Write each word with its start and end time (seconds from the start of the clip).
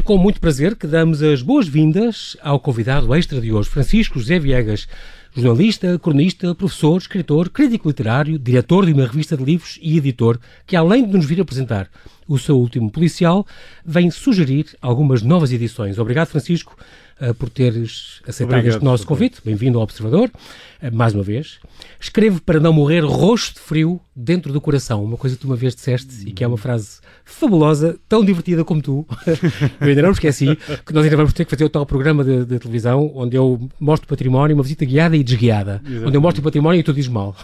é 0.00 0.02
com 0.02 0.16
muito 0.16 0.40
prazer 0.40 0.76
que 0.76 0.86
damos 0.86 1.22
as 1.22 1.42
boas-vindas 1.42 2.34
ao 2.40 2.58
convidado 2.58 3.14
extra 3.14 3.38
de 3.38 3.52
hoje, 3.52 3.68
Francisco 3.68 4.18
José 4.18 4.38
Viegas, 4.38 4.88
jornalista, 5.36 5.98
cronista, 5.98 6.54
professor, 6.54 6.96
escritor, 6.96 7.50
crítico 7.50 7.86
literário, 7.86 8.38
diretor 8.38 8.86
de 8.86 8.94
uma 8.94 9.06
revista 9.06 9.36
de 9.36 9.44
livros 9.44 9.78
e 9.82 9.98
editor, 9.98 10.40
que 10.66 10.74
além 10.74 11.04
de 11.06 11.12
nos 11.12 11.26
vir 11.26 11.38
apresentar 11.42 11.86
o 12.26 12.38
seu 12.38 12.56
último 12.56 12.90
policial, 12.90 13.46
vem 13.84 14.10
sugerir 14.10 14.74
algumas 14.80 15.20
novas 15.20 15.52
edições. 15.52 15.98
Obrigado, 15.98 16.28
Francisco, 16.28 16.74
uh, 17.20 17.34
por 17.34 17.48
teres 17.48 18.20
aceitado 18.26 18.58
Obrigado, 18.58 18.76
este 18.76 18.84
nosso 18.84 19.06
convite. 19.06 19.40
Bem-vindo 19.44 19.78
ao 19.78 19.84
Observador, 19.84 20.30
uh, 20.30 20.94
mais 20.94 21.14
uma 21.14 21.22
vez. 21.22 21.58
Escrevo 22.00 22.40
para 22.40 22.58
não 22.58 22.72
morrer 22.72 23.00
rosto 23.00 23.54
de 23.54 23.60
frio 23.60 24.00
dentro 24.14 24.52
do 24.52 24.60
coração, 24.60 25.04
uma 25.04 25.16
coisa 25.16 25.36
que 25.36 25.42
tu 25.42 25.46
uma 25.46 25.56
vez 25.56 25.74
disseste 25.74 26.28
e 26.28 26.32
que 26.32 26.42
é 26.42 26.46
uma 26.46 26.56
frase 26.56 27.00
fabulosa, 27.24 27.98
tão 28.08 28.24
divertida 28.24 28.64
como 28.64 28.82
tu. 28.82 29.06
eu 29.80 29.88
ainda 29.88 30.02
não 30.02 30.08
me 30.08 30.14
esqueci 30.14 30.56
que 30.84 30.92
nós 30.92 31.04
ainda 31.04 31.16
vamos 31.16 31.32
ter 31.32 31.44
que 31.44 31.50
fazer 31.50 31.64
o 31.64 31.68
tal 31.68 31.86
programa 31.86 32.24
de, 32.24 32.44
de 32.44 32.58
televisão 32.58 33.10
onde 33.14 33.36
eu 33.36 33.68
mostro 33.78 34.06
o 34.06 34.08
património, 34.08 34.56
uma 34.56 34.62
visita 34.62 34.84
guiada 34.84 35.16
e 35.16 35.22
desguiada. 35.22 35.80
Exatamente. 35.84 36.06
Onde 36.06 36.16
eu 36.16 36.20
mostro 36.20 36.40
o 36.40 36.44
património 36.44 36.80
e 36.80 36.82
tu 36.82 36.92
dizes 36.92 37.10
mal. 37.10 37.36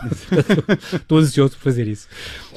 Estou 0.92 1.18
ansioso 1.18 1.56
por 1.56 1.62
fazer 1.62 1.86
isso. 1.86 2.08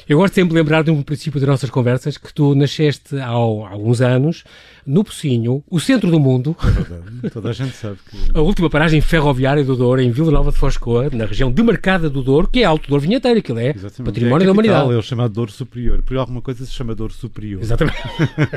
Eu 0.08 0.18
gosto 0.18 0.34
sempre 0.34 0.50
de 0.50 0.56
lembrar 0.56 0.82
de 0.82 0.90
um 0.90 1.02
princípio 1.02 1.38
das 1.38 1.48
nossas 1.48 1.70
conversas 1.70 2.18
que 2.18 2.34
tu 2.34 2.54
nasceste 2.54 3.16
há 3.16 3.28
alguns 3.28 4.00
anos 4.00 4.42
no 4.86 5.04
Pocinho, 5.04 5.62
o 5.68 5.78
centro 5.80 6.10
do 6.10 6.18
mundo. 6.18 6.56
É 6.62 6.70
verdade, 6.70 7.30
toda 7.32 7.50
a 7.50 7.52
gente 7.52 7.74
sabe 7.76 7.98
que... 8.08 8.16
A 8.32 8.40
última 8.40 8.70
paragem 8.70 9.00
ferroviária 9.00 9.64
do 9.64 9.76
Douro, 9.76 10.00
em 10.00 10.10
Vila 10.10 10.30
Nova 10.30 10.50
de 10.50 10.58
Foscoa, 10.58 11.08
na 11.12 11.26
região 11.26 11.50
demarcada 11.50 12.08
do 12.08 12.22
Douro, 12.22 12.48
que 12.48 12.60
é 12.60 12.64
Alto 12.64 12.88
Douro 12.88 13.02
Vinheteiro, 13.02 13.38
aquilo 13.38 13.58
é 13.58 13.70
Exatamente. 13.70 14.02
património 14.04 14.44
é 14.44 14.46
da 14.46 14.52
humanidade. 14.52 14.92
É 14.92 14.96
o 14.96 15.02
chamado 15.02 15.32
Douro 15.32 15.50
Superior. 15.50 16.02
Por 16.02 16.16
alguma 16.16 16.40
coisa 16.40 16.64
se 16.64 16.72
chama 16.72 16.94
Douro 16.94 17.12
Superior. 17.12 17.62
Exatamente. 17.62 17.98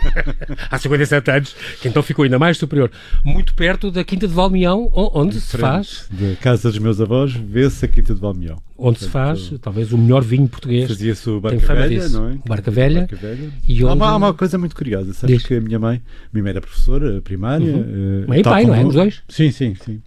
há 0.69 0.77
57 0.77 1.31
anos, 1.31 1.55
que 1.81 1.87
então 1.87 2.03
ficou 2.03 2.23
ainda 2.23 2.39
mais 2.39 2.57
superior. 2.57 2.91
Muito 3.23 3.53
perto 3.53 3.91
da 3.91 4.03
Quinta 4.03 4.27
de 4.27 4.33
Valmião, 4.33 4.89
onde 4.93 5.39
se 5.39 5.57
faz... 5.57 6.07
Da 6.11 6.35
casa 6.37 6.69
dos 6.69 6.79
meus 6.79 6.99
avós, 7.01 7.33
vê-se 7.33 7.85
a 7.85 7.87
Quinta 7.87 8.13
de 8.13 8.19
Valmião 8.19 8.61
onde 8.77 8.99
se 8.99 9.09
faz 9.09 9.53
talvez 9.61 9.93
o 9.93 9.97
melhor 9.97 10.21
vinho 10.21 10.47
português. 10.47 10.89
Fazia-se 10.89 11.29
o 11.29 11.39
Barca 11.39 11.73
Velha, 11.73 12.09
não 12.09 12.29
é? 12.29 12.37
Barca 12.45 12.69
Velha. 12.71 13.01
Barca 13.01 13.15
Velha. 13.15 13.49
E 13.67 13.83
onde... 13.83 13.85
há, 13.85 13.93
uma, 13.93 14.07
há, 14.09 14.15
uma, 14.15 14.33
coisa 14.33 14.57
muito 14.57 14.75
curiosa. 14.75 15.13
Sabes 15.13 15.37
Diz. 15.37 15.47
que 15.47 15.55
a 15.55 15.61
minha 15.61 15.79
mãe, 15.79 16.01
minha 16.31 16.43
mãe 16.43 16.49
era 16.51 16.61
professora 16.61 17.21
primária. 17.21 17.73
Uhum. 17.73 18.23
Uh, 18.23 18.27
mãe 18.27 18.39
e 18.39 18.43
pai, 18.43 18.65
não 18.65 18.75
é? 18.75 18.85
Os 18.85 18.95
dois? 18.95 19.23
Sim, 19.27 19.51
sim, 19.51 19.75
sim. 19.75 20.01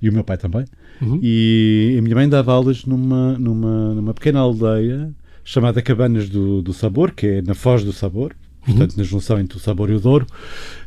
E 0.00 0.08
o 0.08 0.12
meu 0.12 0.24
pai 0.24 0.36
também. 0.36 0.64
Uhum. 1.00 1.20
E 1.22 1.96
a 1.98 2.02
minha 2.02 2.14
mãe 2.14 2.28
dava 2.28 2.52
aulas 2.52 2.84
numa, 2.84 3.38
numa, 3.38 3.94
numa 3.94 4.14
pequena 4.14 4.40
aldeia 4.40 5.10
chamada 5.44 5.80
Cabanas 5.80 6.28
do, 6.28 6.60
do 6.60 6.72
Sabor, 6.72 7.12
que 7.12 7.26
é 7.26 7.42
na 7.42 7.54
Foz 7.54 7.82
do 7.82 7.92
Sabor, 7.92 8.34
portanto, 8.64 8.92
uhum. 8.92 8.98
na 8.98 9.04
junção 9.04 9.38
entre 9.38 9.56
o 9.56 9.60
Sabor 9.60 9.90
e 9.90 9.94
o 9.94 10.00
Douro. 10.00 10.26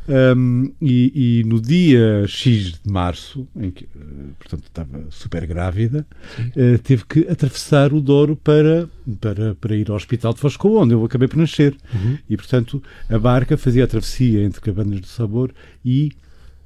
Um, 0.08 0.72
e, 0.82 1.42
e, 1.42 1.44
no 1.44 1.62
dia 1.62 2.26
X 2.28 2.80
de 2.84 2.92
março, 2.92 3.48
em 3.56 3.70
que, 3.70 3.86
eh, 3.86 4.34
portanto, 4.40 4.64
estava 4.64 5.06
super 5.12 5.46
grávida, 5.46 6.06
uh, 6.40 6.78
teve 6.80 7.06
que 7.06 7.28
atravessar 7.30 7.94
o 7.94 8.02
Douro 8.02 8.36
para, 8.36 8.90
para, 9.20 9.56
para 9.56 9.76
ir 9.76 9.90
ao 9.90 9.96
Hospital 9.96 10.34
de 10.34 10.40
Foscoa, 10.40 10.82
onde 10.82 10.94
eu 10.94 11.06
acabei 11.06 11.28
por 11.28 11.38
nascer. 11.38 11.76
Uhum. 11.94 12.18
E, 12.30 12.36
portanto, 12.36 12.82
a 13.10 13.20
barca 13.20 13.56
fazia 13.58 13.84
a 13.84 13.88
travessia 13.88 14.44
entre 14.44 14.60
Cabanas 14.60 15.02
do 15.02 15.08
Sabor 15.08 15.54
e 15.86 16.12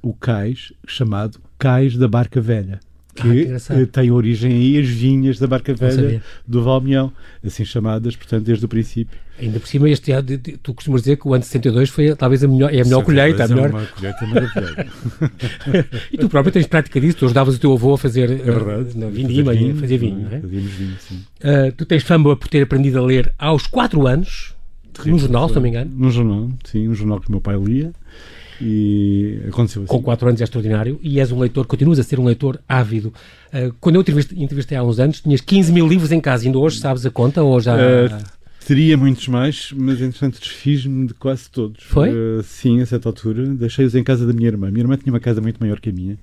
o 0.02 0.14
cais 0.14 0.72
chamado 0.86 1.38
Cais 1.58 1.96
da 1.96 2.08
Barca 2.08 2.40
Velha 2.40 2.80
que, 3.16 3.48
ah, 3.52 3.86
tem 3.90 4.10
origem 4.10 4.52
aí 4.52 4.78
as 4.78 4.88
vinhas 4.88 5.38
da 5.38 5.46
Barca 5.46 5.74
Velha 5.74 6.22
do 6.46 6.62
Valmião, 6.62 7.12
assim 7.44 7.64
chamadas, 7.64 8.14
portanto, 8.14 8.44
desde 8.44 8.64
o 8.64 8.68
princípio. 8.68 9.18
Ainda 9.38 9.60
por 9.60 9.66
cima, 9.66 9.88
este 9.90 10.12
ano, 10.12 10.26
tu 10.62 10.72
costumas 10.72 11.02
dizer 11.02 11.16
que 11.16 11.28
o 11.28 11.34
ano 11.34 11.44
62 11.44 11.90
foi 11.90 12.14
talvez 12.14 12.42
a 12.42 12.48
melhor, 12.48 12.72
é 12.72 12.80
a 12.80 12.84
melhor 12.84 13.04
colheita. 13.04 13.44
A 13.44 13.48
melhor... 13.48 13.66
É 13.66 13.72
uma 13.72 13.86
colheita 13.86 14.26
maravilhosa. 14.26 14.86
e 16.10 16.18
tu 16.18 16.28
próprio 16.28 16.52
tens 16.52 16.66
prática 16.66 17.00
disso, 17.00 17.18
tu 17.18 17.24
ajudavas 17.26 17.56
o 17.56 17.58
teu 17.58 17.72
avô 17.72 17.94
a 17.94 17.98
fazer 17.98 18.30
é 18.30 18.36
verdade, 18.36 18.98
uh, 18.98 19.10
vindima, 19.10 19.52
fazer 19.52 19.58
vinho, 19.58 19.76
fazer 19.76 19.98
vinho, 19.98 20.28
é? 20.32 20.40
Fazíamos 20.40 20.72
vinho, 20.72 20.96
sim. 20.98 21.24
Uh, 21.40 21.72
tu 21.76 21.84
tens 21.84 22.02
fama 22.02 22.34
por 22.34 22.48
ter 22.48 22.62
aprendido 22.62 22.98
a 22.98 23.02
ler 23.02 23.32
aos 23.38 23.66
4 23.66 24.06
anos, 24.06 24.54
num 25.04 25.18
jornal, 25.18 25.48
se 25.48 25.54
não 25.54 25.62
me 25.62 25.68
engano. 25.68 25.90
Num 25.94 26.10
jornal, 26.10 26.48
sim, 26.64 26.88
um 26.88 26.94
jornal 26.94 27.20
que 27.20 27.28
o 27.28 27.32
meu 27.32 27.40
pai 27.40 27.58
lia. 27.58 27.92
E 28.60 29.40
aconteceu 29.48 29.82
assim. 29.82 29.90
Com 29.90 30.02
4 30.02 30.28
anos 30.28 30.40
é 30.40 30.44
extraordinário 30.44 30.98
e 31.02 31.20
és 31.20 31.30
um 31.30 31.38
leitor, 31.38 31.66
continuas 31.66 31.98
a 31.98 32.02
ser 32.02 32.18
um 32.18 32.24
leitor 32.24 32.60
ávido. 32.68 33.12
Uh, 33.52 33.74
quando 33.80 33.96
eu 33.96 34.00
entrevistei, 34.00 34.42
entrevistei 34.42 34.78
há 34.78 34.82
uns 34.82 34.98
anos, 34.98 35.20
tinhas 35.20 35.40
15 35.40 35.72
mil 35.72 35.86
livros 35.86 36.12
em 36.12 36.20
casa, 36.20 36.46
ainda 36.46 36.58
hoje 36.58 36.78
sabes 36.78 37.04
a 37.04 37.10
conta 37.10 37.42
ou 37.42 37.60
já. 37.60 37.76
Uh, 37.76 38.36
Teria 38.66 38.96
muitos 38.96 39.28
mais, 39.28 39.72
mas 39.76 40.00
entretanto 40.00 40.40
desfiz-me 40.40 41.06
de 41.06 41.14
quase 41.14 41.48
todos. 41.48 41.84
Foi? 41.84 42.10
Uh, 42.10 42.42
sim, 42.42 42.80
a 42.80 42.86
certa 42.86 43.08
altura. 43.08 43.46
Deixei-os 43.46 43.94
em 43.94 44.02
casa 44.02 44.26
da 44.26 44.32
minha 44.32 44.48
irmã. 44.48 44.70
Minha 44.70 44.82
irmã 44.82 44.96
tinha 44.96 45.12
uma 45.12 45.20
casa 45.20 45.40
muito 45.40 45.58
maior 45.60 45.78
que 45.78 45.90
a 45.90 45.92
minha 45.92 46.18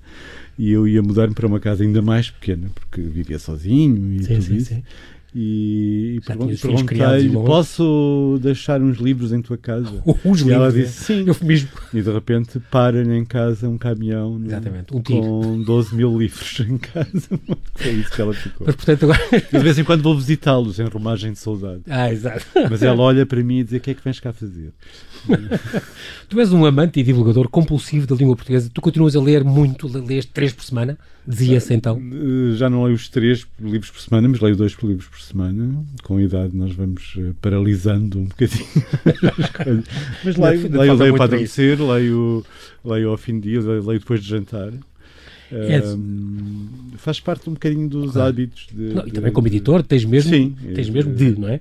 e 0.58 0.70
eu 0.70 0.86
ia 0.86 1.02
mudar-me 1.02 1.34
para 1.34 1.46
uma 1.46 1.58
casa 1.58 1.82
ainda 1.82 2.02
mais 2.02 2.30
pequena, 2.30 2.68
porque 2.74 3.00
vivia 3.00 3.38
sozinho 3.38 4.14
e 4.14 4.22
sim, 4.22 4.34
tudo 4.34 4.42
sim, 4.44 4.56
isso. 4.56 4.66
Sim 4.66 4.82
e, 5.34 6.03
perguntei-lhe: 6.20 7.30
posso 7.30 8.38
deixar 8.42 8.80
uns 8.80 8.98
livros 8.98 9.32
em 9.32 9.40
tua 9.42 9.56
casa? 9.56 10.02
Uns 10.24 10.40
e 10.40 10.44
livros? 10.44 10.50
ela 10.50 10.72
disse 10.72 11.04
sim. 11.04 11.26
Eufemismo. 11.26 11.68
E 11.92 12.02
de 12.02 12.10
repente 12.10 12.60
para 12.70 13.02
em 13.02 13.24
casa 13.24 13.68
um 13.68 13.78
caminhão 13.78 14.40
Exatamente, 14.44 14.94
um 14.94 15.02
com 15.02 15.62
12 15.62 15.94
mil 15.94 16.18
livros 16.18 16.60
em 16.66 16.78
casa. 16.78 17.28
Foi 17.74 17.92
isso 17.92 18.10
que 18.10 18.20
ela 18.20 18.34
ficou. 18.34 18.66
Mas 18.66 18.76
portanto 18.76 19.04
agora. 19.04 19.20
de 19.30 19.58
vez 19.58 19.78
em 19.78 19.84
quando 19.84 20.02
vou 20.02 20.16
visitá-los 20.16 20.78
em 20.78 20.86
romagem 20.86 21.32
de 21.32 21.38
saudade. 21.38 21.82
Ah, 21.88 22.12
exato. 22.12 22.46
Mas 22.70 22.82
ela 22.82 23.00
olha 23.00 23.26
para 23.26 23.42
mim 23.42 23.58
e 23.58 23.64
diz: 23.64 23.78
o 23.78 23.80
que 23.80 23.90
é 23.90 23.94
que 23.94 24.04
vens 24.04 24.20
cá 24.20 24.32
fazer? 24.32 24.72
tu 26.28 26.40
és 26.40 26.52
um 26.52 26.64
amante 26.64 27.00
e 27.00 27.02
divulgador 27.02 27.48
compulsivo 27.48 28.06
da 28.06 28.14
língua 28.14 28.36
portuguesa. 28.36 28.70
Tu 28.72 28.80
continuas 28.80 29.16
a 29.16 29.20
ler 29.20 29.44
muito, 29.44 29.86
lês 29.86 30.24
três 30.24 30.52
por 30.52 30.64
semana? 30.64 30.98
Dizia-se 31.26 31.72
então? 31.72 31.98
Eh, 31.98 32.56
já 32.56 32.68
não 32.68 32.84
leio 32.84 32.94
os 32.94 33.08
três 33.08 33.46
livros 33.58 33.90
por 33.90 34.00
semana, 34.00 34.28
mas 34.28 34.40
leio 34.40 34.56
dois 34.56 34.76
livros 34.82 35.08
por 35.08 35.20
semana. 35.20 35.82
Com 36.04 36.18
a 36.18 36.22
idade 36.22 36.54
nós 36.54 36.72
vamos 36.74 37.14
eh, 37.18 37.32
paralisando 37.40 38.18
um 38.18 38.24
bocadinho 38.24 38.68
as 39.38 39.50
coisas. 39.50 39.84
Mas 40.22 40.36
leio, 40.36 40.70
leio, 40.70 40.94
leio 40.94 41.14
para 41.16 41.24
adormecer, 41.24 41.80
leio, 41.80 42.44
leio 42.84 43.08
ao 43.08 43.16
fim 43.16 43.40
de 43.40 43.50
dia, 43.50 43.60
leio 43.60 43.98
depois 43.98 44.22
de 44.22 44.28
jantar. 44.28 44.70
É. 45.52 45.82
Faz 46.96 47.20
parte 47.20 47.50
um 47.50 47.52
bocadinho 47.52 47.88
dos 47.88 48.12
claro. 48.12 48.28
hábitos. 48.28 48.66
De, 48.72 48.94
não, 48.94 49.06
e 49.06 49.10
também 49.10 49.32
como 49.32 49.46
editor 49.46 49.82
tens 49.82 50.04
mesmo, 50.04 50.30
sim, 50.30 50.54
tens 50.74 50.88
é, 50.88 50.90
mesmo 50.90 51.14
de, 51.14 51.38
não 51.38 51.48
é? 51.48 51.60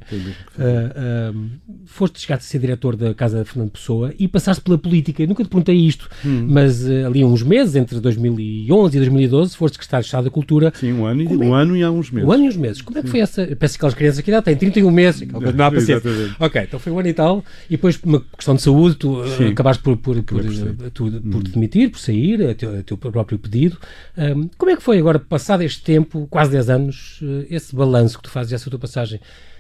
Uh, 0.58 1.36
uh, 1.36 1.50
foste 1.86 2.32
a 2.32 2.40
ser 2.40 2.60
diretor 2.60 2.96
da 2.96 3.14
Casa 3.14 3.44
de 3.44 3.50
Fernando 3.50 3.72
Pessoa 3.72 4.14
e 4.18 4.28
passaste 4.28 4.64
pela 4.64 4.78
política. 4.78 5.24
Eu 5.24 5.28
nunca 5.28 5.44
te 5.44 5.50
perguntei 5.50 5.76
isto, 5.76 6.10
hum. 6.26 6.48
mas 6.50 6.86
uh, 6.86 7.08
ali 7.08 7.26
uns 7.26 7.44
meses, 7.44 7.76
entre 7.76 8.00
2011 8.00 8.96
e 8.96 9.00
2012, 9.00 9.58
foste 9.58 9.74
secretário 9.74 10.04
de 10.04 10.08
Estado 10.08 10.24
da 10.26 10.30
Cultura. 10.30 10.72
Sim, 10.76 10.94
um 10.94 11.06
ano, 11.06 11.22
e, 11.24 11.28
um 11.28 11.54
ano 11.54 11.76
e 11.76 11.84
há 11.84 11.92
uns 11.92 12.10
meses. 12.10 12.30
Um 12.30 12.32
ano 12.32 12.46
e 12.46 12.48
uns 12.48 12.58
meses. 12.58 12.82
Como 12.82 12.98
é 12.98 13.02
que 13.02 13.08
sim. 13.08 13.12
foi 13.12 13.20
essa? 13.20 13.46
Peço 13.56 13.74
que 13.74 13.80
aquelas 13.80 13.96
crianças 13.96 14.24
ainda 14.26 14.42
têm 14.42 14.56
31 14.56 14.92
meses, 14.92 15.28
não, 15.28 15.66
há 15.66 15.72
paciência. 15.72 16.02
Ok, 16.40 16.62
então 16.62 16.80
foi 16.80 16.92
um 16.92 17.00
ano 17.00 17.10
e 17.10 17.14
tal, 17.14 17.44
e 17.68 17.72
depois 17.72 17.98
por 17.98 18.08
uma 18.08 18.24
questão 18.38 18.56
de 18.56 18.62
saúde, 18.62 18.96
tu 18.96 19.28
sim. 19.38 19.48
acabaste 19.48 19.84
por, 19.84 19.98
por, 19.98 20.22
por, 20.24 20.44
por, 20.44 21.12
por 21.22 21.44
te 21.44 21.52
demitir, 21.52 21.90
por 21.90 22.00
sair, 22.00 22.50
a 22.50 22.56
teu, 22.56 22.80
a 22.80 22.84
teu 22.84 22.98
próprio 22.98 23.38
pedido. 23.38 23.73
Um, 24.18 24.50
como 24.58 24.72
é 24.72 24.76
que 24.76 24.84
foi 24.84 25.00
agora, 25.00 25.20
passado 25.20 25.62
este 25.64 25.82
tempo, 25.82 26.28
quase 26.30 26.52
10 26.52 26.70
anos, 26.70 27.20
eh, 27.22 27.48
esse 27.50 27.76
balanço 27.76 28.18
que 28.18 28.24
tu 28.24 28.30
fazes 28.30 28.52
dessa 28.52 28.70
tua 28.70 28.80
passagem? 28.80 29.20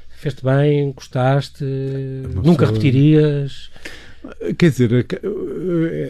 Feste 0.09 0.43
bem? 0.43 0.91
Gostaste? 0.91 1.63
Nunca 2.43 2.65
repetirias? 2.65 3.69
Quer 4.57 4.69
dizer, 4.69 5.05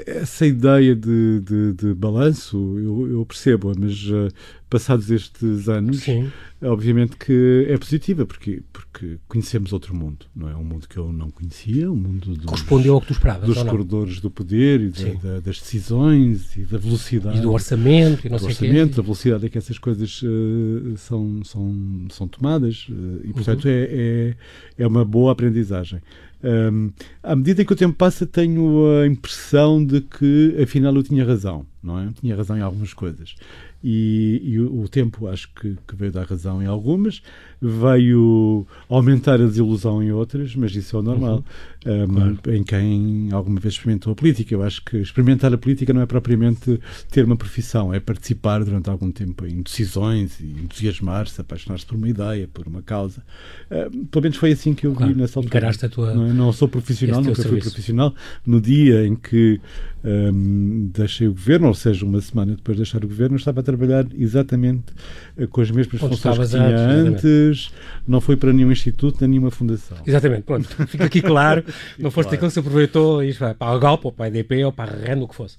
essa 0.05 0.45
ideia 0.45 0.95
de, 0.95 1.39
de, 1.39 1.73
de 1.73 1.93
balanço 1.95 2.77
eu, 2.77 3.09
eu 3.11 3.25
percebo, 3.25 3.73
mas 3.75 4.07
uh, 4.09 4.31
passados 4.73 5.11
estes 5.11 5.69
anos, 5.69 5.99
Sim. 5.99 6.31
obviamente 6.63 7.15
que 7.15 7.67
é 7.69 7.77
positiva, 7.77 8.25
porque, 8.25 8.63
porque 8.73 9.19
conhecemos 9.27 9.71
outro 9.71 9.95
mundo, 9.95 10.25
não 10.35 10.49
é? 10.49 10.55
Um 10.55 10.63
mundo 10.63 10.87
que 10.89 10.97
eu 10.97 11.13
não 11.13 11.29
conhecia, 11.29 11.91
um 11.91 11.95
mundo 11.95 12.33
dos, 12.33 12.45
Correspondeu 12.45 12.95
ao 12.95 13.01
que 13.01 13.05
tu 13.05 13.13
esperavas, 13.13 13.45
dos 13.45 13.61
corredores 13.61 14.19
do 14.19 14.31
poder 14.31 14.81
e 14.81 14.89
da, 14.89 15.13
da, 15.21 15.39
das 15.41 15.59
decisões 15.59 16.57
e 16.57 16.61
da 16.61 16.79
velocidade. 16.79 17.37
E 17.37 17.41
do 17.41 17.51
orçamento 17.51 18.25
e 18.25 18.29
não 18.31 18.37
do 18.37 18.41
sei 18.41 18.49
orçamento, 18.49 18.95
da 18.95 19.03
velocidade 19.03 19.45
em 19.45 19.49
que 19.49 19.59
essas 19.59 19.77
coisas 19.77 20.23
uh, 20.23 20.97
são, 20.97 21.43
são, 21.43 22.07
são 22.09 22.27
tomadas 22.27 22.87
uh, 22.89 23.21
e, 23.25 23.31
portanto, 23.31 23.65
uhum. 23.65 23.71
é, 23.71 23.87
é, 23.91 24.35
é 24.79 24.87
uma 24.87 25.05
boa 25.05 25.33
aprendizagem. 25.33 26.01
Um, 26.43 26.91
à 27.21 27.35
medida 27.35 27.63
que 27.63 27.71
o 27.71 27.75
tempo 27.75 27.95
passa, 27.95 28.25
tenho 28.25 29.01
a 29.03 29.05
impressão 29.05 29.85
de 29.85 30.01
que, 30.01 30.57
afinal, 30.61 30.95
eu 30.95 31.03
tinha 31.03 31.23
razão, 31.23 31.63
não 31.83 31.99
é? 31.99 32.09
Tinha 32.19 32.35
razão 32.35 32.57
em 32.57 32.61
algumas 32.61 32.93
coisas. 32.93 33.35
e, 33.83 34.41
e 34.43 34.59
o, 34.59 34.87
tempo 34.87 35.27
acho 35.27 35.49
que, 35.53 35.75
que, 35.85 35.95
veio 35.95 36.11
dar 36.11 36.25
razão 36.25 36.63
em 36.63 36.65
algumas, 36.65 37.21
veio 37.61 38.65
aumentar 38.87 39.33
a 39.33 39.45
desilusão 39.45 40.01
em 40.01 40.11
outras, 40.11 40.55
mas 40.55 40.73
isso 40.73 40.95
é 40.95 40.99
o 40.99 41.03
normal. 41.03 41.43
Uhum. 41.85 42.03
Um, 42.03 42.07
claro. 42.07 42.39
Em 42.47 42.63
quem 42.63 43.29
alguma 43.33 43.59
vez 43.59 43.73
experimentou 43.73 44.13
a 44.13 44.15
política. 44.15 44.53
Eu 44.53 44.63
acho 44.63 44.83
que 44.85 44.97
experimentar 44.97 45.53
a 45.53 45.57
política 45.57 45.91
não 45.93 46.01
é 46.01 46.05
propriamente 46.05 46.79
ter 47.11 47.25
uma 47.25 47.35
profissão, 47.35 47.93
é 47.93 47.99
participar 47.99 48.63
durante 48.63 48.89
algum 48.89 49.11
tempo 49.11 49.45
em 49.45 49.61
decisões 49.61 50.39
e 50.39 50.45
entusiasmar-se, 50.45 51.41
apaixonar-se 51.41 51.85
por 51.85 51.95
uma 51.95 52.07
ideia, 52.07 52.47
por 52.47 52.65
uma 52.65 52.81
causa. 52.81 53.21
Uh, 53.69 54.05
pelo 54.05 54.23
menos 54.23 54.37
foi 54.37 54.53
assim 54.53 54.73
que 54.73 54.87
eu 54.87 54.93
claro. 54.93 55.13
vi 55.13 55.19
nessa 55.19 55.39
altura. 55.39 55.69
A 55.69 55.89
tua, 55.89 56.13
não, 56.13 56.33
não 56.33 56.53
sou 56.53 56.69
profissional, 56.69 57.19
nunca 57.19 57.35
fui 57.35 57.43
serviço. 57.43 57.71
profissional. 57.71 58.15
No 58.45 58.61
dia 58.61 59.05
em 59.05 59.15
que 59.15 59.59
um, 60.03 60.89
deixei 60.93 61.27
o 61.27 61.31
governo, 61.31 61.67
ou 61.67 61.73
seja, 61.73 62.05
uma 62.05 62.19
semana 62.19 62.55
depois 62.55 62.75
de 62.75 62.83
deixar 62.83 63.03
o 63.03 63.07
governo, 63.07 63.37
estava 63.37 63.61
a 63.61 63.63
trabalhar 63.63 64.05
exatamente 64.13 64.93
uh, 65.37 65.47
com 65.47 65.61
as 65.61 65.71
mesmas 65.71 66.01
Onde 66.01 66.17
funções 66.17 66.37
que 66.37 66.57
tinha 66.57 66.77
antes, 66.77 67.71
não 68.07 68.19
foi 68.19 68.35
para 68.35 68.51
nenhum 68.51 68.71
instituto, 68.71 69.17
nem 69.21 69.29
nenhuma 69.31 69.51
fundação. 69.51 69.97
Exatamente, 70.05 70.43
pronto, 70.43 70.67
fica 70.87 71.05
aqui 71.05 71.21
claro, 71.21 71.63
não 71.97 72.11
foste 72.11 72.29
claro. 72.29 72.35
aquele 72.35 72.49
que 72.49 72.53
se 72.53 72.59
aproveitou 72.59 73.23
e 73.23 73.33
para 73.33 73.55
a 73.59 73.77
Galp, 73.77 74.05
ou 74.05 74.11
para 74.11 74.25
a 74.25 74.27
EDP, 74.27 74.65
ou 74.65 74.73
para 74.73 74.91
a 74.91 74.95
REN, 74.95 75.21
o 75.21 75.27
que 75.27 75.35
fosse. 75.35 75.57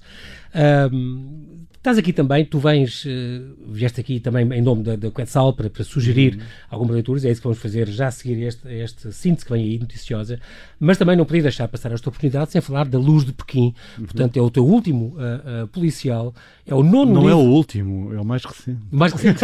Um, 0.55 1.55
Estás 1.85 1.99
aqui 1.99 2.11
também, 2.11 2.43
tu 2.43 2.57
vens, 2.57 3.05
uh, 3.05 3.55
vieste 3.67 4.01
aqui 4.01 4.19
também 4.19 4.51
em 4.53 4.61
nome 4.63 4.81
da, 4.81 4.95
da 4.95 5.11
Quetzal 5.11 5.53
para, 5.53 5.69
para 5.69 5.83
sugerir 5.83 6.33
uhum. 6.33 6.41
algumas 6.67 6.95
leituras, 6.95 7.23
é 7.23 7.29
isso 7.29 7.39
que 7.39 7.45
vamos 7.45 7.59
fazer 7.59 7.87
já 7.87 8.07
a 8.07 8.11
seguir 8.11 8.41
este, 8.41 8.67
este 8.67 9.13
síntese 9.13 9.45
que 9.45 9.51
vem 9.51 9.63
aí, 9.63 9.77
noticiosa, 9.77 10.39
mas 10.79 10.97
também 10.97 11.15
não 11.15 11.25
podia 11.25 11.43
deixar 11.43 11.67
passar 11.67 11.91
esta 11.91 12.09
oportunidade 12.09 12.51
sem 12.51 12.59
falar 12.59 12.87
da 12.87 12.97
Luz 12.97 13.23
de 13.23 13.33
Pequim, 13.33 13.75
uhum. 13.99 14.05
portanto 14.05 14.35
é 14.35 14.41
o 14.41 14.49
teu 14.49 14.65
último 14.65 15.15
uh, 15.15 15.65
uh, 15.65 15.67
policial, 15.67 16.33
é 16.67 16.73
o 16.73 16.81
nono 16.81 17.13
Não 17.13 17.21
livro... 17.21 17.29
é 17.29 17.35
o 17.35 17.39
último, 17.39 18.13
é 18.13 18.19
o 18.19 18.25
mais 18.25 18.43
recente. 18.43 18.81
Mais 18.91 19.13
recente? 19.13 19.39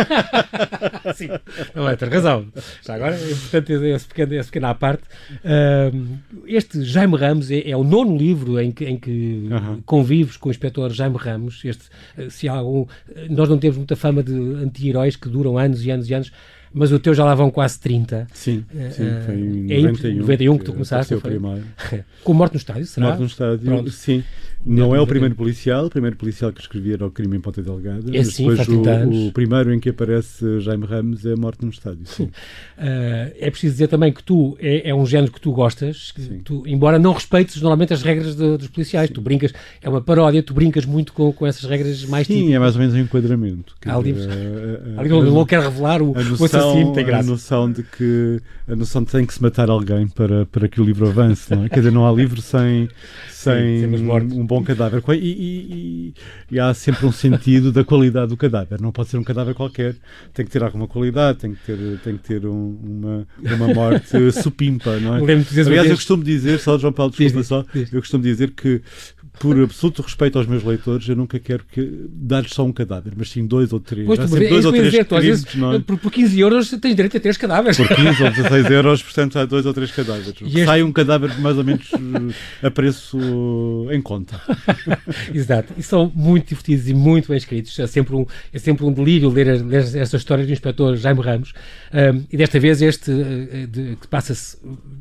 Sim, 1.15 1.27
não 1.75 1.87
é, 1.87 1.95
tens 1.95 2.11
razão. 2.11 2.47
Já 2.83 2.95
agora, 2.95 3.15
é 3.15 3.31
importante 3.31 3.73
esse 3.73 4.07
pequeno, 4.07 4.33
esse 4.33 4.49
pequeno 4.49 4.67
à 4.67 4.73
parte. 4.73 5.03
este 6.47 6.83
Jaime 6.83 7.15
Ramos 7.15 7.51
é, 7.51 7.69
é, 7.69 7.77
o 7.77 7.83
nono 7.83 8.17
livro 8.17 8.59
em 8.59 8.71
que, 8.71 8.85
em 8.85 8.97
que 8.97 9.47
uhum. 9.51 9.81
convives 9.85 10.35
com 10.35 10.49
o 10.49 10.51
inspetor 10.51 10.91
Jaime 10.91 11.17
Ramos, 11.17 11.63
este 11.63 11.85
se 12.29 12.49
há 12.49 12.53
algum. 12.53 12.87
Nós 13.29 13.47
não 13.47 13.59
temos 13.59 13.77
muita 13.77 13.95
fama 13.95 14.23
de 14.23 14.33
anti-heróis 14.33 15.15
que 15.15 15.29
duram 15.29 15.57
anos 15.59 15.85
e 15.85 15.91
anos 15.91 16.09
e 16.09 16.13
anos, 16.15 16.31
mas 16.73 16.91
o 16.91 16.99
teu 16.99 17.13
já 17.13 17.25
lá 17.25 17.35
vão 17.35 17.51
quase 17.51 17.79
30. 17.79 18.27
Sim, 18.33 18.65
uh, 18.73 18.91
sim 18.91 19.03
foi 19.25 19.35
em 19.35 19.73
é 19.73 19.81
91, 19.81 20.15
91 20.15 20.57
que 20.57 20.63
tu 20.63 20.73
começaste. 20.73 21.15
Foi? 21.17 21.31
Primeiro. 21.31 21.65
Com 22.23 22.33
Morte 22.33 22.53
no 22.53 22.57
Estádio, 22.57 22.85
será? 22.85 23.07
Morte 23.07 23.19
no 23.19 23.25
Estádio, 23.27 23.59
Pronto. 23.59 23.91
sim. 23.91 24.23
Não 24.65 24.95
é 24.95 25.01
o 25.01 25.07
primeiro 25.07 25.33
policial, 25.35 25.85
o 25.85 25.89
primeiro 25.89 26.15
policial 26.15 26.51
que 26.53 26.61
escrevia 26.61 26.93
era 26.93 27.05
o 27.05 27.11
crime 27.11 27.37
em 27.37 27.41
Ponta 27.41 27.61
Delgada, 27.61 28.15
é, 28.15 28.23
sim, 28.23 28.47
depois 28.47 28.67
o, 28.67 29.27
o, 29.27 29.31
primeiro 29.31 29.73
em 29.73 29.79
que 29.79 29.89
aparece 29.89 30.59
Jaime 30.59 30.85
Ramos 30.85 31.25
é 31.25 31.33
a 31.33 31.35
morte 31.35 31.63
num 31.63 31.69
estádio. 31.69 32.05
Sim. 32.05 32.25
Uh, 32.25 32.31
é 33.39 33.49
preciso 33.49 33.73
dizer 33.73 33.87
também 33.87 34.13
que 34.13 34.23
tu 34.23 34.55
é, 34.59 34.89
é 34.89 34.95
um 34.95 35.05
género 35.05 35.31
que 35.31 35.41
tu 35.41 35.51
gostas, 35.51 36.11
que 36.11 36.21
tu, 36.43 36.63
embora 36.67 36.99
não 36.99 37.13
respeites 37.13 37.59
normalmente 37.61 37.93
as 37.93 38.03
regras 38.03 38.35
de, 38.35 38.57
dos 38.57 38.67
policiais, 38.67 39.07
sim. 39.07 39.13
tu 39.13 39.21
brincas, 39.21 39.51
é 39.81 39.89
uma 39.89 40.01
paródia, 40.01 40.43
tu 40.43 40.53
brincas 40.53 40.85
muito 40.85 41.11
com, 41.13 41.33
com 41.33 41.47
essas 41.47 41.67
regras 41.67 42.05
mais 42.05 42.27
Sim, 42.27 42.33
típicas. 42.33 42.55
é 42.55 42.59
mais 42.59 42.75
ou 42.75 42.81
menos 42.81 42.95
um 42.95 42.99
enquadramento. 42.99 43.75
Há 43.85 43.97
livros. 43.97 44.25
Uh, 44.25 45.27
uh, 45.27 45.31
não 45.31 45.45
quer 45.45 45.61
revelar 45.61 46.01
o, 46.01 46.13
noção, 46.13 46.37
o 46.39 46.45
assassino, 46.45 46.93
tem 46.93 47.05
graça. 47.05 47.27
A 47.27 47.31
noção 47.31 47.71
de 47.71 47.83
que 47.83 48.41
a 48.67 48.75
noção 48.75 49.01
de 49.01 49.07
que 49.07 49.11
tem 49.11 49.25
que 49.25 49.33
se 49.33 49.41
matar 49.41 49.69
alguém 49.69 50.07
para, 50.07 50.45
para 50.45 50.67
que 50.67 50.79
o 50.79 50.83
livro 50.83 51.07
avance, 51.07 51.53
não 51.53 51.65
é? 51.65 51.69
Quer 51.69 51.79
dizer, 51.79 51.91
não 51.91 52.07
há 52.07 52.11
livro 52.11 52.41
sem, 52.41 52.87
sem, 53.29 53.81
sem 53.81 53.87
um, 53.87 54.41
um 54.41 54.45
bom 54.51 54.63
cadáver. 54.63 55.01
E, 55.09 55.13
e, 55.15 56.13
e, 56.51 56.59
há 56.59 56.73
sempre 56.73 57.05
um 57.05 57.11
sentido 57.11 57.71
da 57.71 57.85
qualidade 57.85 58.27
do 58.27 58.37
cadáver. 58.37 58.81
Não 58.81 58.91
pode 58.91 59.09
ser 59.09 59.17
um 59.17 59.23
cadáver 59.23 59.53
qualquer. 59.53 59.95
Tem 60.33 60.45
que 60.45 60.51
ter 60.51 60.61
alguma 60.61 60.87
qualidade, 60.87 61.39
tem 61.39 61.53
que 61.53 61.65
ter, 61.65 61.99
tem 62.03 62.17
que 62.17 62.23
ter 62.23 62.45
um, 62.45 62.77
uma, 62.83 63.27
uma 63.55 63.73
morte 63.73 64.31
supimpa, 64.43 64.99
não 64.99 65.15
é? 65.15 65.19
Aliás, 65.19 65.89
eu 65.89 65.95
costumo 65.95 66.23
dizer, 66.23 66.59
só 66.59 66.77
João 66.77 66.91
Paulo, 66.91 67.11
desculpa 67.11 67.37
diz, 67.37 67.47
só, 67.47 67.65
diz. 67.73 67.93
eu 67.93 68.01
costumo 68.01 68.23
dizer 68.23 68.51
que 68.51 68.81
por 69.39 69.59
absoluto 69.59 70.01
respeito 70.01 70.37
aos 70.37 70.45
meus 70.45 70.63
leitores, 70.63 71.07
eu 71.07 71.15
nunca 71.15 71.39
quero 71.39 71.63
que 71.71 72.07
dar-lhes 72.09 72.51
só 72.51 72.63
um 72.63 72.71
cadáver, 72.71 73.13
mas 73.15 73.29
sim 73.29 73.45
dois 73.45 73.73
ou 73.73 73.79
três. 73.79 74.05
Pois, 74.05 74.19
tu, 74.19 74.27
dois 74.27 74.65
ou 74.65 74.71
três 74.71 74.91
dizer, 74.91 75.05
tu, 75.05 75.19
vezes, 75.19 75.45
é? 75.45 75.79
por, 75.79 75.97
por 75.97 76.11
15 76.11 76.39
euros 76.39 76.69
tens 76.69 76.95
direito 76.95 77.17
a 77.17 77.19
três 77.19 77.37
cadáveres. 77.37 77.77
Por 77.77 77.87
15 77.87 78.23
ou 78.23 78.29
16 78.29 78.65
euros, 78.69 79.01
portanto, 79.01 79.39
há 79.39 79.45
dois 79.45 79.65
ou 79.65 79.73
três 79.73 79.91
cadáveres. 79.91 80.27
Este... 80.27 80.65
Sai 80.65 80.83
um 80.83 80.91
cadáver 80.91 81.39
mais 81.39 81.57
ou 81.57 81.63
menos 81.63 81.89
eh, 81.91 82.67
a 82.67 82.71
preço 82.71 83.17
em 83.91 84.01
conta. 84.01 84.40
Exato. 85.33 85.73
E 85.77 85.83
são 85.83 86.11
muito 86.13 86.49
divertidos 86.49 86.87
e 86.87 86.93
muito 86.93 87.27
bem 87.29 87.37
escritos. 87.37 87.77
É 87.79 87.87
sempre 87.87 88.15
um, 88.15 88.25
é 88.53 88.59
sempre 88.59 88.85
um 88.85 88.91
delírio 88.91 89.29
ler, 89.29 89.63
ler 89.63 89.95
esta 89.95 90.17
história 90.17 90.45
do 90.45 90.51
inspetor 90.51 90.95
Jaime 90.95 91.21
Ramos. 91.21 91.53
Um, 91.93 92.23
e 92.31 92.37
desta 92.37 92.59
vez 92.59 92.81
este 92.81 93.11
eh, 93.11 93.67
de, 93.67 93.95
que 93.95 94.07
passa-se, 94.07 94.57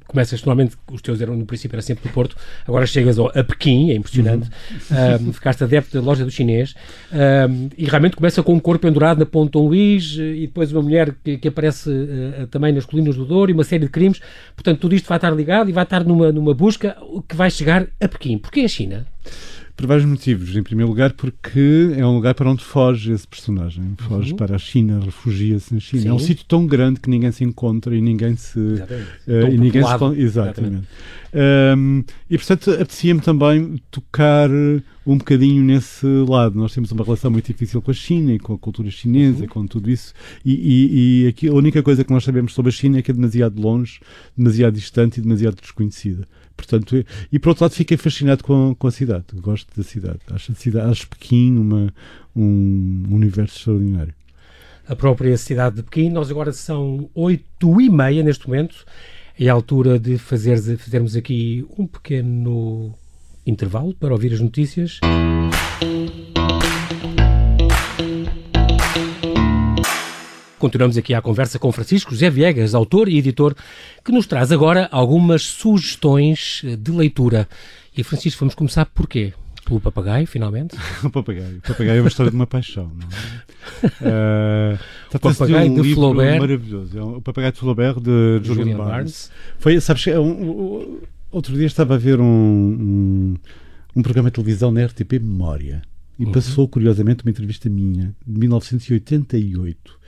começas 0.06 0.42
normalmente, 0.42 0.76
os 0.90 1.00
teus 1.00 1.20
eram 1.20 1.36
no 1.36 1.46
princípio 1.46 1.76
era 1.76 1.82
sempre 1.82 2.08
do 2.08 2.12
Porto, 2.12 2.36
agora 2.66 2.86
chegas 2.86 3.18
ao, 3.18 3.28
a 3.28 3.44
Pequim, 3.44 3.90
é 3.90 3.94
impressionante. 3.94 4.50
Uhum. 4.90 5.28
Um, 5.28 5.32
ficaste 5.32 5.64
adepto 5.64 6.00
da 6.00 6.04
loja 6.04 6.24
do 6.24 6.30
chinês 6.30 6.74
um, 7.12 7.68
e 7.76 7.84
realmente 7.84 8.16
começa 8.16 8.42
com 8.42 8.54
um 8.54 8.60
corpo 8.60 8.82
pendurado 8.82 9.18
na 9.18 9.26
Ponte 9.26 9.52
Dom 9.52 9.68
Luís 9.68 10.16
eh, 10.18 10.22
e 10.22 10.46
depois 10.46 10.72
uma 10.72 10.82
mulher 10.82 11.14
que, 11.22 11.38
que 11.38 11.48
aparece 11.48 11.90
uh, 11.90 12.46
também 12.48 12.72
nas 12.72 12.84
colinas 12.84 13.16
do 13.16 13.24
Douro 13.24 13.50
e 13.50 13.54
uma 13.54 13.64
série 13.64 13.84
de 13.84 13.90
crimes. 13.90 14.20
Portanto, 14.54 14.80
tudo 14.80 14.94
isto 14.94 15.08
vai 15.08 15.18
estar 15.18 15.30
ligado 15.30 15.70
e 15.70 15.72
vai 15.72 15.84
estar 15.84 16.04
numa, 16.04 16.32
numa 16.32 16.54
busca 16.54 16.96
que 17.28 17.36
vai 17.36 17.50
chegar 17.50 17.86
a 18.00 18.08
Pequim. 18.08 18.38
Porquê 18.38 18.60
a 18.60 18.68
China? 18.68 19.06
Por 19.76 19.86
vários 19.86 20.04
motivos. 20.04 20.54
Em 20.54 20.62
primeiro 20.62 20.90
lugar, 20.90 21.14
porque 21.14 21.94
é 21.96 22.04
um 22.04 22.14
lugar 22.14 22.34
para 22.34 22.50
onde 22.50 22.62
foge 22.62 23.12
esse 23.12 23.26
personagem. 23.26 23.94
Foge 23.96 24.32
uhum. 24.32 24.36
para 24.36 24.56
a 24.56 24.58
China, 24.58 25.00
refugia-se 25.02 25.72
na 25.72 25.80
China. 25.80 26.02
Sim. 26.02 26.08
É 26.08 26.12
um 26.12 26.18
sítio 26.18 26.44
tão 26.46 26.66
grande 26.66 27.00
que 27.00 27.08
ninguém 27.08 27.32
se 27.32 27.44
encontra 27.44 27.96
e 27.96 28.00
ninguém 28.00 28.36
se. 28.36 28.58
Uh, 28.58 29.48
e 29.50 29.56
ninguém 29.56 29.82
se, 29.82 29.88
exatamente. 29.88 30.20
exatamente. 30.20 30.88
Um, 31.32 32.04
e 32.28 32.36
portanto, 32.36 32.72
apetecia-me 32.72 33.20
também 33.20 33.80
tocar 33.90 34.50
um 34.50 35.16
bocadinho 35.16 35.62
nesse 35.62 36.06
lado. 36.28 36.58
Nós 36.58 36.74
temos 36.74 36.90
uma 36.92 37.04
relação 37.04 37.30
muito 37.30 37.46
difícil 37.46 37.80
com 37.80 37.90
a 37.90 37.94
China 37.94 38.32
e 38.32 38.38
com 38.38 38.52
a 38.52 38.58
cultura 38.58 38.90
chinesa, 38.90 39.42
uhum. 39.42 39.48
com 39.48 39.66
tudo 39.66 39.90
isso. 39.90 40.12
E, 40.44 40.52
e, 40.52 41.24
e, 41.24 41.28
aqui 41.28 41.48
a 41.48 41.52
única 41.52 41.82
coisa 41.82 42.04
que 42.04 42.12
nós 42.12 42.24
sabemos 42.24 42.52
sobre 42.52 42.70
a 42.70 42.72
China 42.72 42.98
é 42.98 43.02
que 43.02 43.10
é 43.10 43.14
demasiado 43.14 43.60
longe, 43.60 44.00
demasiado 44.36 44.74
distante 44.74 45.18
e 45.18 45.22
demasiado 45.22 45.56
desconhecida. 45.60 46.26
Portanto, 46.60 47.04
e, 47.32 47.38
por 47.38 47.50
outro 47.50 47.64
lado 47.64 47.72
fiquei 47.72 47.96
fascinado 47.96 48.44
com, 48.44 48.74
com 48.78 48.86
a 48.86 48.90
cidade. 48.90 49.24
Gosto 49.34 49.68
da 49.76 49.82
cidade. 49.82 50.18
Acho 50.30 50.52
a 50.52 50.54
cidade, 50.54 50.90
acho 50.90 51.08
Pequim 51.08 51.56
uma, 51.56 51.92
um 52.34 53.04
universo 53.10 53.58
extraordinário. 53.58 54.14
A 54.86 54.96
própria 54.96 55.36
cidade 55.38 55.76
de 55.76 55.82
Pequim, 55.82 56.10
nós 56.10 56.30
agora 56.30 56.52
são 56.52 57.08
oito 57.14 57.80
e 57.80 57.88
meia 57.88 58.22
neste 58.22 58.48
momento. 58.48 58.84
É 59.38 59.48
a 59.48 59.52
altura 59.52 59.98
de 59.98 60.18
fazer, 60.18 60.58
fazermos 60.76 61.16
aqui 61.16 61.64
um 61.78 61.86
pequeno 61.86 62.92
intervalo 63.46 63.94
para 63.94 64.12
ouvir 64.12 64.32
as 64.32 64.40
notícias. 64.40 64.98
Continuamos 70.60 70.98
aqui 70.98 71.14
à 71.14 71.22
conversa 71.22 71.58
com 71.58 71.72
Francisco 71.72 72.10
José 72.10 72.28
Viegas, 72.28 72.74
autor 72.74 73.08
e 73.08 73.16
editor, 73.16 73.54
que 74.04 74.12
nos 74.12 74.26
traz 74.26 74.52
agora 74.52 74.90
algumas 74.92 75.40
sugestões 75.40 76.60
de 76.78 76.90
leitura. 76.90 77.48
E 77.96 78.04
Francisco, 78.04 78.40
vamos 78.40 78.54
começar 78.54 78.84
por 78.84 79.08
quê? 79.08 79.32
Pelo 79.64 79.80
papagaio, 79.80 80.26
finalmente? 80.26 80.76
o 81.02 81.08
papagaio. 81.08 81.56
O 81.56 81.62
papagaio 81.62 81.98
é 81.98 82.00
uma 82.02 82.08
história 82.08 82.30
de 82.30 82.36
uma 82.36 82.46
paixão. 82.46 82.92
Não 82.94 83.08
é? 83.08 84.74
uh, 84.74 84.78
o 85.16 85.18
papagaio 85.18 85.72
de, 85.72 85.80
um 85.80 85.82
de 85.82 85.94
Flaubert. 85.94 86.40
maravilhoso. 86.40 86.98
É 86.98 87.02
o 87.02 87.22
papagaio 87.22 87.52
de 87.54 87.58
Flaubert 87.58 87.94
de 87.98 88.40
Julian, 88.44 88.64
Julian 88.64 88.76
Barnes. 88.76 88.90
Barnes. 88.92 89.30
Foi, 89.58 89.80
sabes, 89.80 90.06
é 90.08 90.20
um, 90.20 90.30
um, 90.30 90.98
outro 91.30 91.54
dia 91.54 91.66
estava 91.66 91.94
a 91.94 91.98
ver 91.98 92.20
um, 92.20 92.26
um, 92.26 93.34
um 93.96 94.02
programa 94.02 94.28
de 94.28 94.34
televisão 94.34 94.70
na 94.70 94.84
RTP 94.84 95.12
Memória 95.14 95.80
e 96.20 96.26
uhum. 96.26 96.32
passou, 96.32 96.68
curiosamente, 96.68 97.24
uma 97.24 97.30
entrevista 97.30 97.70
minha, 97.70 98.14
de 98.26 98.38
1988. 98.38 99.98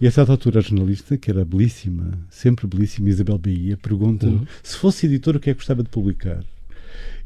E 0.00 0.06
a 0.06 0.10
certa 0.10 0.32
altura 0.32 0.60
a 0.60 0.62
jornalista, 0.62 1.16
que 1.16 1.30
era 1.30 1.44
belíssima, 1.44 2.18
sempre 2.28 2.66
belíssima, 2.66 3.08
Isabel 3.08 3.38
Bahia, 3.38 3.76
pergunta 3.76 4.26
uhum. 4.26 4.46
se 4.62 4.76
fosse 4.76 5.06
editor 5.06 5.36
o 5.36 5.40
que 5.40 5.50
é 5.50 5.52
que 5.52 5.58
gostava 5.58 5.82
de 5.82 5.88
publicar. 5.88 6.44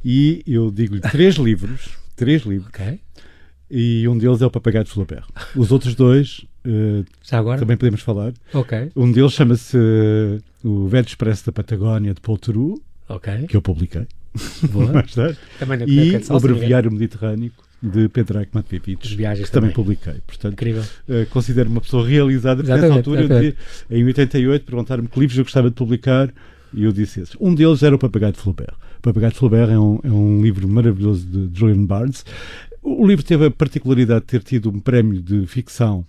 E 0.05 0.43
eu 0.47 0.71
digo-lhe 0.71 1.01
três 1.01 1.35
livros, 1.37 1.91
três 2.15 2.43
livros, 2.43 2.69
okay. 2.69 3.01
e 3.71 4.07
um 4.09 4.17
deles 4.17 4.43
é 4.43 4.47
o 4.47 4.51
Papagaio 4.51 4.85
de 4.85 4.91
Flaubert. 4.91 5.27
Os 5.55 5.73
outros 5.73 5.95
dois 5.95 6.45
uh, 6.67 7.05
também 7.59 7.77
podemos 7.77 8.03
falar. 8.03 8.33
Okay. 8.53 8.91
Um 8.95 9.11
deles 9.11 9.33
chama-se 9.33 9.77
uh, 9.77 10.41
O 10.63 10.87
Velho 10.87 11.07
Expresso 11.07 11.47
da 11.47 11.53
Patagónia, 11.53 12.15
de 12.15 12.21
Paul 12.21 12.39
Theroux, 12.39 12.81
okay. 13.09 13.47
que 13.47 13.57
eu 13.57 13.63
publiquei. 13.63 14.07
Boa. 14.71 15.03
e 15.87 16.21
O 16.31 16.41
Breviário 16.41 16.93
Mediterrâneo, 16.93 17.51
de 17.83 18.09
Pedrag 18.09 18.49
Matveevich, 18.53 19.15
viagens 19.15 19.47
que 19.47 19.53
também, 19.53 19.71
também 19.71 19.85
publiquei. 19.85 20.21
Portanto, 20.27 20.55
Incrível. 20.55 20.83
Uh, 21.09 21.27
considero 21.31 21.69
uma 21.69 21.81
pessoa 21.81 22.07
realizada, 22.07 22.63
porque 22.63 22.81
nessa 22.81 22.95
altura, 22.95 23.29
de, 23.29 23.55
em 23.91 24.05
88, 24.05 24.65
perguntaram-me 24.65 25.09
que 25.09 25.21
livros 25.21 25.39
eu 25.39 25.45
gostava 25.45 25.69
de 25.69 25.75
publicar 25.75 26.33
e 26.73 26.85
eu 26.85 26.93
disse 26.93 27.21
esses. 27.21 27.37
Um 27.41 27.55
deles 27.55 27.83
era 27.83 27.95
o 27.95 27.99
Papagaio 27.99 28.33
de 28.33 28.39
Flaubert. 28.39 28.75
O 28.99 29.03
Papagaio 29.03 29.33
de 29.33 29.39
Flaubert 29.39 29.71
é 29.71 29.79
um, 29.79 30.01
é 30.03 30.11
um 30.11 30.43
livro 30.43 30.67
maravilhoso 30.69 31.27
de 31.27 31.59
Julian 31.59 31.85
Barnes. 31.85 32.25
o 32.83 33.07
livro 33.07 33.25
teve 33.25 33.47
a 33.47 33.51
particularidade 33.51 34.21
de 34.21 34.27
ter 34.27 34.43
tido 34.43 34.71
um 34.71 34.81
prémio 34.81 35.21
de 35.21 35.47
ficção 35.47 36.05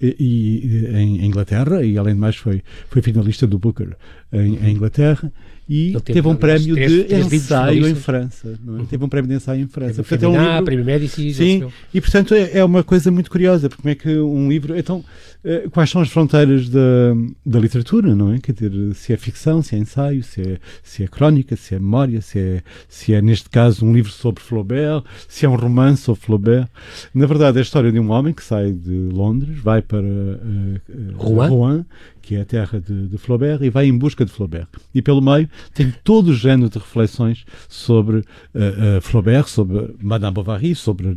e, 0.00 0.16
e, 0.18 0.96
em 0.96 1.24
Inglaterra, 1.24 1.84
e 1.84 1.96
além 1.96 2.14
de 2.14 2.20
mais 2.20 2.36
foi, 2.36 2.62
foi 2.88 3.00
finalista 3.00 3.46
do 3.46 3.58
Booker 3.58 3.96
em, 4.32 4.56
em 4.56 4.72
Inglaterra, 4.72 5.32
e 5.74 5.98
teve, 6.02 6.28
um 6.28 6.36
prémio 6.36 6.74
três, 6.74 7.08
de 7.30 7.36
ensaio 7.36 7.88
em 7.88 7.94
França. 7.94 8.48
É? 8.48 8.70
Uhum. 8.70 8.84
Teve 8.84 9.02
um 9.02 9.08
prémio 9.08 9.30
de 9.30 9.36
ensaio 9.36 9.62
em 9.62 9.66
França. 9.66 10.02
Portanto, 10.02 10.22
é 10.24 10.28
um 10.28 10.38
livro... 10.38 10.64
prémio 10.66 10.84
Médici. 10.84 11.32
Sim, 11.32 11.66
e 11.94 11.98
portanto 11.98 12.34
é, 12.34 12.58
é, 12.58 12.64
uma 12.64 12.84
coisa 12.84 13.10
muito 13.10 13.30
curiosa, 13.30 13.70
porque 13.70 13.80
como 13.80 13.90
é 13.90 13.94
que 13.94 14.18
um 14.18 14.50
livro. 14.50 14.76
Então, 14.76 15.02
eh, 15.42 15.66
quais 15.72 15.88
são 15.88 16.02
as 16.02 16.10
fronteiras 16.10 16.68
da, 16.68 17.14
da 17.44 17.58
literatura, 17.58 18.14
não 18.14 18.34
é? 18.34 18.38
Quer 18.38 18.52
dizer, 18.52 18.94
se 18.94 19.14
é 19.14 19.16
ficção, 19.16 19.62
se 19.62 19.74
é 19.74 19.78
ensaio, 19.78 20.22
se 20.22 20.42
é, 20.42 20.58
se 20.82 21.04
é 21.04 21.08
crónica, 21.08 21.56
se 21.56 21.74
é 21.74 21.78
memória, 21.78 22.20
se 22.20 22.38
é, 22.38 22.62
se 22.86 23.14
é, 23.14 23.22
neste 23.22 23.48
caso, 23.48 23.86
um 23.86 23.94
livro 23.94 24.12
sobre 24.12 24.42
Flaubert, 24.42 25.02
se 25.26 25.46
é 25.46 25.48
um 25.48 25.56
romance 25.56 26.02
sobre 26.02 26.22
Flaubert. 26.22 26.68
Na 27.14 27.24
verdade, 27.24 27.56
é 27.56 27.60
a 27.60 27.62
história 27.62 27.90
de 27.90 27.98
um 27.98 28.10
homem 28.10 28.34
que 28.34 28.44
sai 28.44 28.72
de 28.72 29.08
Londres, 29.10 29.58
vai 29.58 29.80
para 29.80 30.04
uh, 30.04 30.80
Rouen. 31.16 31.48
Rouen 31.48 31.86
que 32.22 32.36
é 32.36 32.42
a 32.42 32.44
terra 32.44 32.80
de, 32.80 33.08
de, 33.08 33.18
Flaubert, 33.18 33.62
e 33.62 33.68
vai 33.68 33.86
em 33.86 33.96
busca 33.96 34.24
de 34.24 34.30
Flaubert. 34.30 34.68
E 34.94 35.02
pelo 35.02 35.20
meio 35.20 35.48
tem 35.74 35.92
todo 36.04 36.28
o 36.28 36.34
género 36.34 36.70
de 36.70 36.78
reflexões 36.78 37.44
sobre 37.68 38.18
uh, 38.18 38.22
uh, 38.98 39.00
Flaubert, 39.00 39.48
sobre 39.48 39.94
Madame 40.00 40.32
Bovary, 40.32 40.74
sobre 40.74 41.08
uh, 41.08 41.14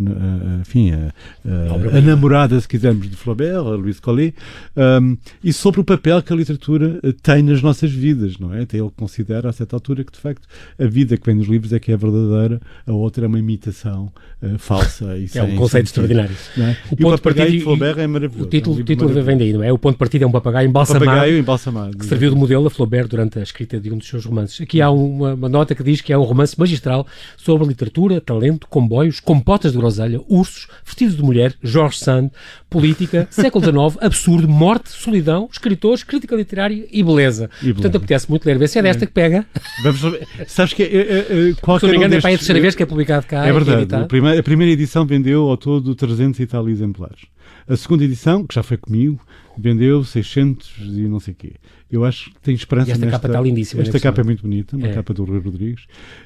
enfim, 0.61 0.91
a, 0.93 2.01
namorada, 2.01 2.59
se 2.59 2.67
quisermos, 2.67 3.09
de 3.09 3.15
Flaubert, 3.15 3.57
a 3.57 3.75
Louise 3.75 4.01
Collet, 4.01 4.35
um, 4.75 5.15
e 5.43 5.53
sobre 5.53 5.79
o 5.79 5.83
papel 5.83 6.21
que 6.23 6.33
a 6.33 6.35
literatura 6.35 6.99
tem 7.21 7.43
nas 7.43 7.61
nossas 7.61 7.91
vidas, 7.91 8.37
não 8.39 8.53
é? 8.53 8.63
Até 8.63 8.77
ele 8.77 8.91
considera, 8.95 9.49
a 9.49 9.53
certa 9.53 9.75
altura, 9.75 10.03
que 10.03 10.11
de 10.11 10.19
facto 10.19 10.47
a 10.79 10.85
vida 10.85 11.17
que 11.17 11.25
vem 11.25 11.35
nos 11.35 11.47
livros 11.47 11.71
é 11.71 11.79
que 11.79 11.91
é 11.91 11.97
verdadeira, 11.97 12.59
a 12.87 12.91
outra 12.91 13.25
é 13.25 13.27
uma 13.27 13.39
imitação 13.39 14.11
falsa. 14.57 15.05
E 15.15 15.37
é 15.37 15.43
um 15.43 15.55
conceito 15.55 15.85
extraordinário. 15.85 16.35
É? 16.57 16.75
O, 16.91 16.97
ponto 16.97 17.15
de 17.15 17.21
partida 17.21 17.49
de 17.49 17.59
Flaubert 17.61 17.99
é 17.99 18.07
maravilhoso. 18.07 18.45
O 18.45 18.49
título, 18.49 18.77
é 18.77 18.81
um 18.81 18.85
título 18.85 19.23
vem 19.23 19.37
daí, 19.37 19.53
não 19.53 19.63
é? 19.63 19.71
O 19.71 19.77
ponto 19.77 19.93
de 19.93 19.99
partida 19.99 20.23
é 20.23 20.27
um 20.27 20.31
papagaio 20.31 20.67
embalsamado 20.67 20.94
papagaio 20.99 21.37
embalsamado. 21.37 21.97
Que 21.97 22.05
serviu 22.05 22.29
de 22.29 22.35
modelo 22.35 22.67
a 22.67 22.69
Flaubert 22.69 23.07
durante 23.07 23.39
a 23.39 23.43
escrita 23.43 23.79
de 23.79 23.91
um 23.91 23.97
dos 23.97 24.07
seus 24.07 24.25
romances. 24.25 24.61
Aqui 24.61 24.81
há 24.81 24.89
uma, 24.89 25.33
uma, 25.33 25.49
nota 25.49 25.75
que 25.75 25.83
diz 25.83 26.01
que 26.01 26.11
é 26.11 26.17
um 26.17 26.23
romance 26.23 26.57
magistral 26.57 27.05
sobre 27.37 27.67
literatura, 27.67 28.21
talento, 28.21 28.67
comboios, 28.67 29.19
compotas 29.19 29.71
de 29.71 29.77
groselha, 29.77 30.21
ursos, 30.27 30.67
vestidos 30.85 31.15
de 31.15 31.23
mulher, 31.23 31.53
George 31.63 31.97
Sand, 31.97 32.31
política, 32.69 33.27
século 33.31 33.63
XIX, 33.63 34.03
absurdo, 34.03 34.47
morte, 34.47 34.89
solidão, 34.89 35.49
escritores, 35.51 36.03
crítica 36.03 36.35
literária 36.35 36.85
e 36.91 37.03
beleza. 37.03 37.49
E 37.61 37.73
Portanto, 37.73 37.97
apetece 37.97 38.29
muito 38.29 38.45
ler. 38.45 38.57
Vê 38.57 38.67
se 38.67 38.79
é 38.79 38.81
desta 38.81 39.05
que 39.05 39.13
pega. 39.13 39.45
Vamos 39.83 40.01
Sabes 40.47 40.73
que 40.73 40.83
é, 40.83 40.85
é, 40.85 41.49
é, 41.49 41.53
qualquer 41.61 41.79
Se 41.79 41.85
não 41.85 41.91
me 41.91 41.97
engano, 41.97 42.11
destes... 42.11 42.17
é 42.17 42.21
para 42.21 42.35
a 42.35 42.37
terceira 42.37 42.61
vez 42.61 42.75
que 42.75 42.83
é 42.83 42.85
publicado 42.85 43.25
cá. 43.25 43.45
É 43.45 43.51
verdade. 43.51 43.95
A 43.95 44.05
primeira, 44.05 44.39
a 44.39 44.43
primeira 44.43 44.71
edição 44.71 45.05
vendeu 45.05 45.49
ao 45.49 45.57
todo 45.57 45.95
300 45.95 46.39
e 46.39 46.45
tal 46.45 46.67
exemplares. 46.69 47.21
A 47.67 47.75
segunda 47.75 48.03
edição, 48.03 48.45
que 48.45 48.53
já 48.53 48.63
foi 48.63 48.77
comigo, 48.77 49.19
vendeu 49.57 50.03
600 50.03 50.73
e 50.79 51.07
não 51.07 51.19
sei 51.19 51.33
o 51.33 51.37
quê. 51.37 51.53
Eu 51.91 52.03
acho 52.03 52.31
que 52.31 52.39
tem 52.41 52.55
esperança 52.55 52.89
e 52.89 52.93
esta 52.93 53.05
nesta... 53.05 53.19
capa 53.19 53.27
está 53.27 53.41
lindíssima. 53.41 53.81
Esta 53.81 53.99
capa 53.99 54.21
é 54.21 54.23
muito 54.23 54.41
bonita, 54.41 54.75
uma 54.75 54.87
é. 54.87 54.93
capa 54.93 55.13
do 55.13 55.23
Rui 55.23 55.39
Rodrigues. 55.39 55.85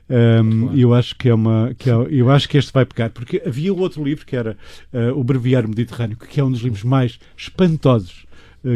Um, 0.10 0.76
eu 0.76 0.94
acho 0.94 1.16
que 1.16 1.30
é 1.30 1.34
uma, 1.34 1.74
que 1.78 1.90
é, 1.90 1.94
eu 2.10 2.30
acho 2.30 2.48
que 2.48 2.58
este 2.58 2.72
vai 2.72 2.86
pegar, 2.86 3.10
porque 3.10 3.42
havia 3.46 3.74
outro 3.74 4.04
livro 4.04 4.26
que 4.26 4.36
era 4.36 4.58
uh, 4.94 5.20
o 5.20 5.24
Breviário 5.24 5.70
Mediterrâneo, 5.70 6.18
que 6.18 6.40
é 6.40 6.44
um 6.44 6.52
dos 6.52 6.62
livros 6.62 6.84
mais 6.84 7.20
espantosos 7.38 8.29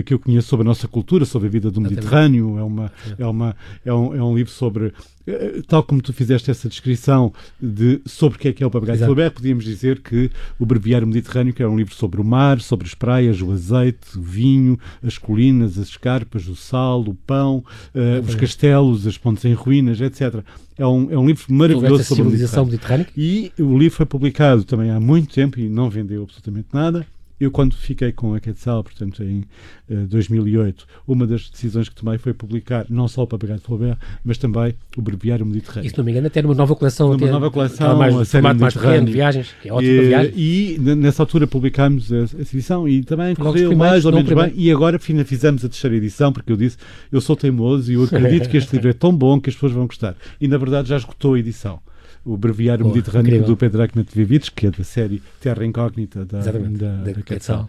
que 0.06 0.14
eu 0.14 0.20
conheço 0.20 0.48
sobre 0.48 0.66
a 0.66 0.70
nossa 0.70 0.88
cultura, 0.88 1.26
sobre 1.26 1.48
a 1.48 1.52
vida 1.52 1.70
do 1.70 1.82
Mediterrâneo. 1.82 2.58
É, 2.58 2.64
uma, 2.64 2.92
é, 3.18 3.26
uma, 3.26 3.56
é, 3.86 3.94
um, 3.94 4.16
é 4.16 4.24
um 4.24 4.36
livro 4.36 4.52
sobre, 4.52 4.94
eh, 5.28 5.62
tal 5.68 5.84
como 5.84 6.02
tu 6.02 6.14
fizeste 6.14 6.50
essa 6.50 6.70
descrição 6.70 7.34
de 7.62 8.02
sobre 8.06 8.38
o 8.38 8.40
que 8.40 8.48
é 8.48 8.54
que 8.54 8.64
é 8.64 8.68
o 8.68 8.72
papagaio 8.72 9.00
de 9.00 9.06
Flaubert, 9.06 9.32
podíamos 9.32 9.64
dizer 9.64 10.00
que 10.00 10.30
o 10.60 10.66
Breviário 10.66 11.08
Mediterrâneo, 11.08 11.54
que 11.54 11.64
é 11.64 11.68
um 11.68 11.78
livro 11.78 11.94
sobre 11.94 12.22
o 12.22 12.24
mar, 12.24 12.62
sobre 12.62 12.88
as 12.88 12.94
praias, 12.94 13.42
o 13.42 13.52
azeite, 13.52 14.18
o 14.18 14.22
vinho, 14.22 14.80
as 15.02 15.18
colinas, 15.18 15.78
as 15.78 15.88
escarpas, 15.88 16.48
o 16.48 16.56
sal, 16.56 17.02
o 17.02 17.14
pão, 17.14 17.64
uh, 17.94 18.28
os 18.28 18.36
castelos, 18.36 19.06
as 19.08 19.18
pontes 19.18 19.46
em 19.46 19.54
ruínas, 19.54 20.00
etc. 20.02 20.44
É 20.78 20.86
um, 20.86 21.12
é 21.12 21.18
um 21.18 21.26
livro 21.26 21.44
maravilhoso 21.50 22.04
sobre 22.04 22.22
a 22.22 22.26
civilização 22.26 22.66
mediterrânea. 22.66 23.08
E 23.16 23.52
o 23.60 23.78
livro 23.78 23.98
foi 23.98 24.06
publicado 24.06 24.64
também 24.64 24.90
há 24.90 25.00
muito 25.00 25.34
tempo 25.34 25.60
e 25.60 25.70
não 25.70 25.90
vendeu 25.90 26.24
absolutamente 26.24 26.68
nada. 26.74 27.06
Eu, 27.44 27.52
quando 27.52 27.76
fiquei 27.76 28.14
com 28.14 28.34
a 28.34 28.40
Quetzal, 28.40 28.82
portanto, 28.84 29.22
em 29.22 29.40
uh, 29.40 29.46
eh, 29.90 29.96
2008, 30.08 30.88
uma 31.06 31.28
das 31.28 31.50
decisões 31.50 31.90
que 31.90 31.96
tomei 31.96 32.18
foi 32.18 32.34
publicar 32.34 32.86
não 32.90 33.06
só 33.06 33.24
o 33.24 33.28
Papagaio 33.28 33.60
de 33.60 33.66
Flaubert, 33.66 33.98
mas 34.24 34.38
também 34.38 34.74
o 34.96 35.02
Breviário 35.02 35.46
Mediterrâneo. 35.46 35.90
Se 35.90 35.98
não 35.98 36.06
me 36.06 36.12
engano, 36.12 36.28
até 36.28 36.40
uma 36.40 36.54
nova 36.54 36.74
coleção. 36.74 37.12
Uma 37.12 37.28
nova 37.28 37.52
coleção, 37.52 37.98
mais, 37.98 38.16
uma 38.16 38.24
série 38.24 38.54
mais 38.54 38.74
de 38.74 39.12
viagens, 39.12 39.54
que 39.62 39.68
é 39.68 39.74
ótima 39.74 39.92
e, 39.92 40.08
viagem. 40.08 40.34
E, 40.38 40.78
nessa 40.80 41.22
altura, 41.22 41.46
publicámos 41.46 42.12
essa 42.14 42.38
edição 42.40 42.88
e 42.88 43.04
também 43.04 43.36
correu 43.36 43.76
mais 43.76 44.06
ou 44.06 44.14
menos 44.14 44.32
bem. 44.32 44.54
E 44.56 44.72
agora 44.72 44.98
finalizamos 44.98 45.66
a 45.66 45.68
terceira 45.68 45.98
edição, 45.98 46.32
porque 46.32 46.50
eu 46.50 46.56
disse, 46.56 46.78
eu 47.12 47.20
sou 47.20 47.36
teimoso 47.36 47.92
e 47.92 47.96
eu 47.96 48.04
acredito 48.04 48.48
que 48.48 48.56
este 48.56 48.74
livro 48.74 48.90
é 48.90 48.94
tão 48.94 49.14
bom 49.14 49.38
que 49.38 49.50
as 49.50 49.56
pessoas 49.56 49.74
vão 49.74 49.86
gostar. 49.86 50.16
E, 50.40 50.48
na 50.48 50.58
verdade, 50.58 50.88
já 50.88 50.96
esgotou 50.96 51.34
a 51.34 51.40
edição 51.40 51.82
o 52.26 52.38
Breviário 52.38 52.86
Mediterrâneo 52.86 53.30
incrível. 53.30 53.48
do 53.48 53.58
Pedro 53.58 53.82
Akhmetovic, 53.82 54.52
que 54.52 54.68
é 54.68 54.72
da 54.72 54.84
série 54.84 55.22
Terra 55.42 55.66
Incógnita 55.66 56.26
da, 56.26 56.40
da, 56.40 56.52
da, 56.52 57.12
da 57.12 57.14
Quetzal. 57.22 57.68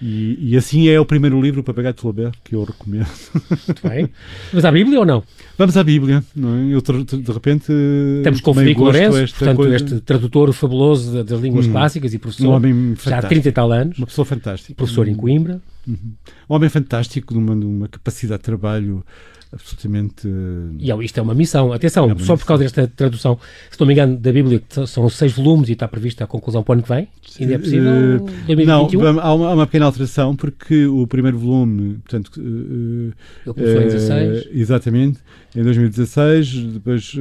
E, 0.00 0.50
e, 0.50 0.56
assim 0.58 0.88
é 0.88 1.00
o 1.00 1.06
primeiro 1.06 1.40
livro, 1.40 1.62
o 1.62 1.64
Papagaio 1.64 1.94
de 1.94 2.00
Flaubert, 2.02 2.34
que 2.44 2.54
eu 2.54 2.64
recomendo. 2.64 3.08
Muito 3.66 3.88
bem. 3.88 4.10
Vamos 4.52 4.64
à 4.66 4.70
Bíblia 4.70 5.00
ou 5.00 5.06
não? 5.06 5.22
Vamos 5.56 5.74
à 5.74 5.82
Bíblia. 5.82 6.22
Não 6.34 6.54
é? 6.54 6.74
Eu, 6.74 6.82
de 6.82 7.32
repente. 7.32 7.72
Temos 8.22 8.42
com 8.42 8.50
o 8.50 8.54
Federico 8.54 8.82
Lourenço, 8.82 9.34
portanto, 9.34 9.56
coisa... 9.56 9.76
este 9.76 10.00
tradutor 10.00 10.52
fabuloso 10.52 11.24
das 11.24 11.40
línguas 11.40 11.66
hum, 11.66 11.72
clássicas 11.72 12.12
e 12.12 12.18
professor. 12.18 12.48
Um 12.48 12.52
homem 12.52 12.94
já 13.02 13.18
há 13.18 13.22
30 13.22 13.48
e 13.48 13.52
tal 13.52 13.72
anos. 13.72 13.96
Uma 13.96 14.06
pessoa 14.06 14.26
fantástica. 14.26 14.74
Professor 14.74 15.08
em 15.08 15.14
Coimbra. 15.14 15.62
Uhum. 15.86 16.12
Um 16.50 16.54
homem 16.54 16.68
fantástico, 16.68 17.32
de 17.32 17.40
uma, 17.40 17.56
de 17.56 17.64
uma 17.64 17.88
capacidade 17.88 18.40
de 18.40 18.44
trabalho 18.44 19.02
absolutamente. 19.52 20.28
E 20.78 20.90
isto 21.04 21.18
é 21.18 21.22
uma 21.22 21.34
missão. 21.34 21.72
Atenção, 21.72 22.10
é 22.10 22.18
só 22.18 22.36
por 22.36 22.44
causa 22.44 22.64
desta 22.64 22.86
tradução, 22.88 23.38
se 23.70 23.78
não 23.78 23.86
me 23.86 23.92
engano, 23.92 24.16
da 24.16 24.32
Bíblia, 24.32 24.60
que 24.60 24.86
são 24.86 25.08
seis 25.08 25.32
volumes 25.32 25.68
e 25.68 25.72
está 25.72 25.86
prevista 25.88 26.24
a 26.24 26.26
conclusão 26.26 26.62
para 26.62 26.72
o 26.72 26.74
ano 26.74 26.82
que 26.82 26.88
vem. 26.88 27.08
Ainda 27.40 27.54
é 27.54 27.58
possível? 27.58 27.90
Uh, 27.90 28.30
2021? 28.46 29.00
Não, 29.02 29.20
há 29.20 29.34
uma, 29.34 29.48
há 29.48 29.54
uma, 29.54 29.66
pequena 29.66 29.86
alteração, 29.86 30.34
porque 30.34 30.86
o 30.86 31.06
primeiro 31.06 31.38
volume, 31.38 31.94
portanto. 32.04 32.36
Uh, 32.36 33.12
Ele 33.44 33.54
começou 33.54 33.80
uh, 33.80 33.82
em 33.82 33.88
16. 33.88 34.48
Exatamente, 34.52 35.18
em 35.56 35.62
2016. 35.62 36.52
Depois, 36.74 37.12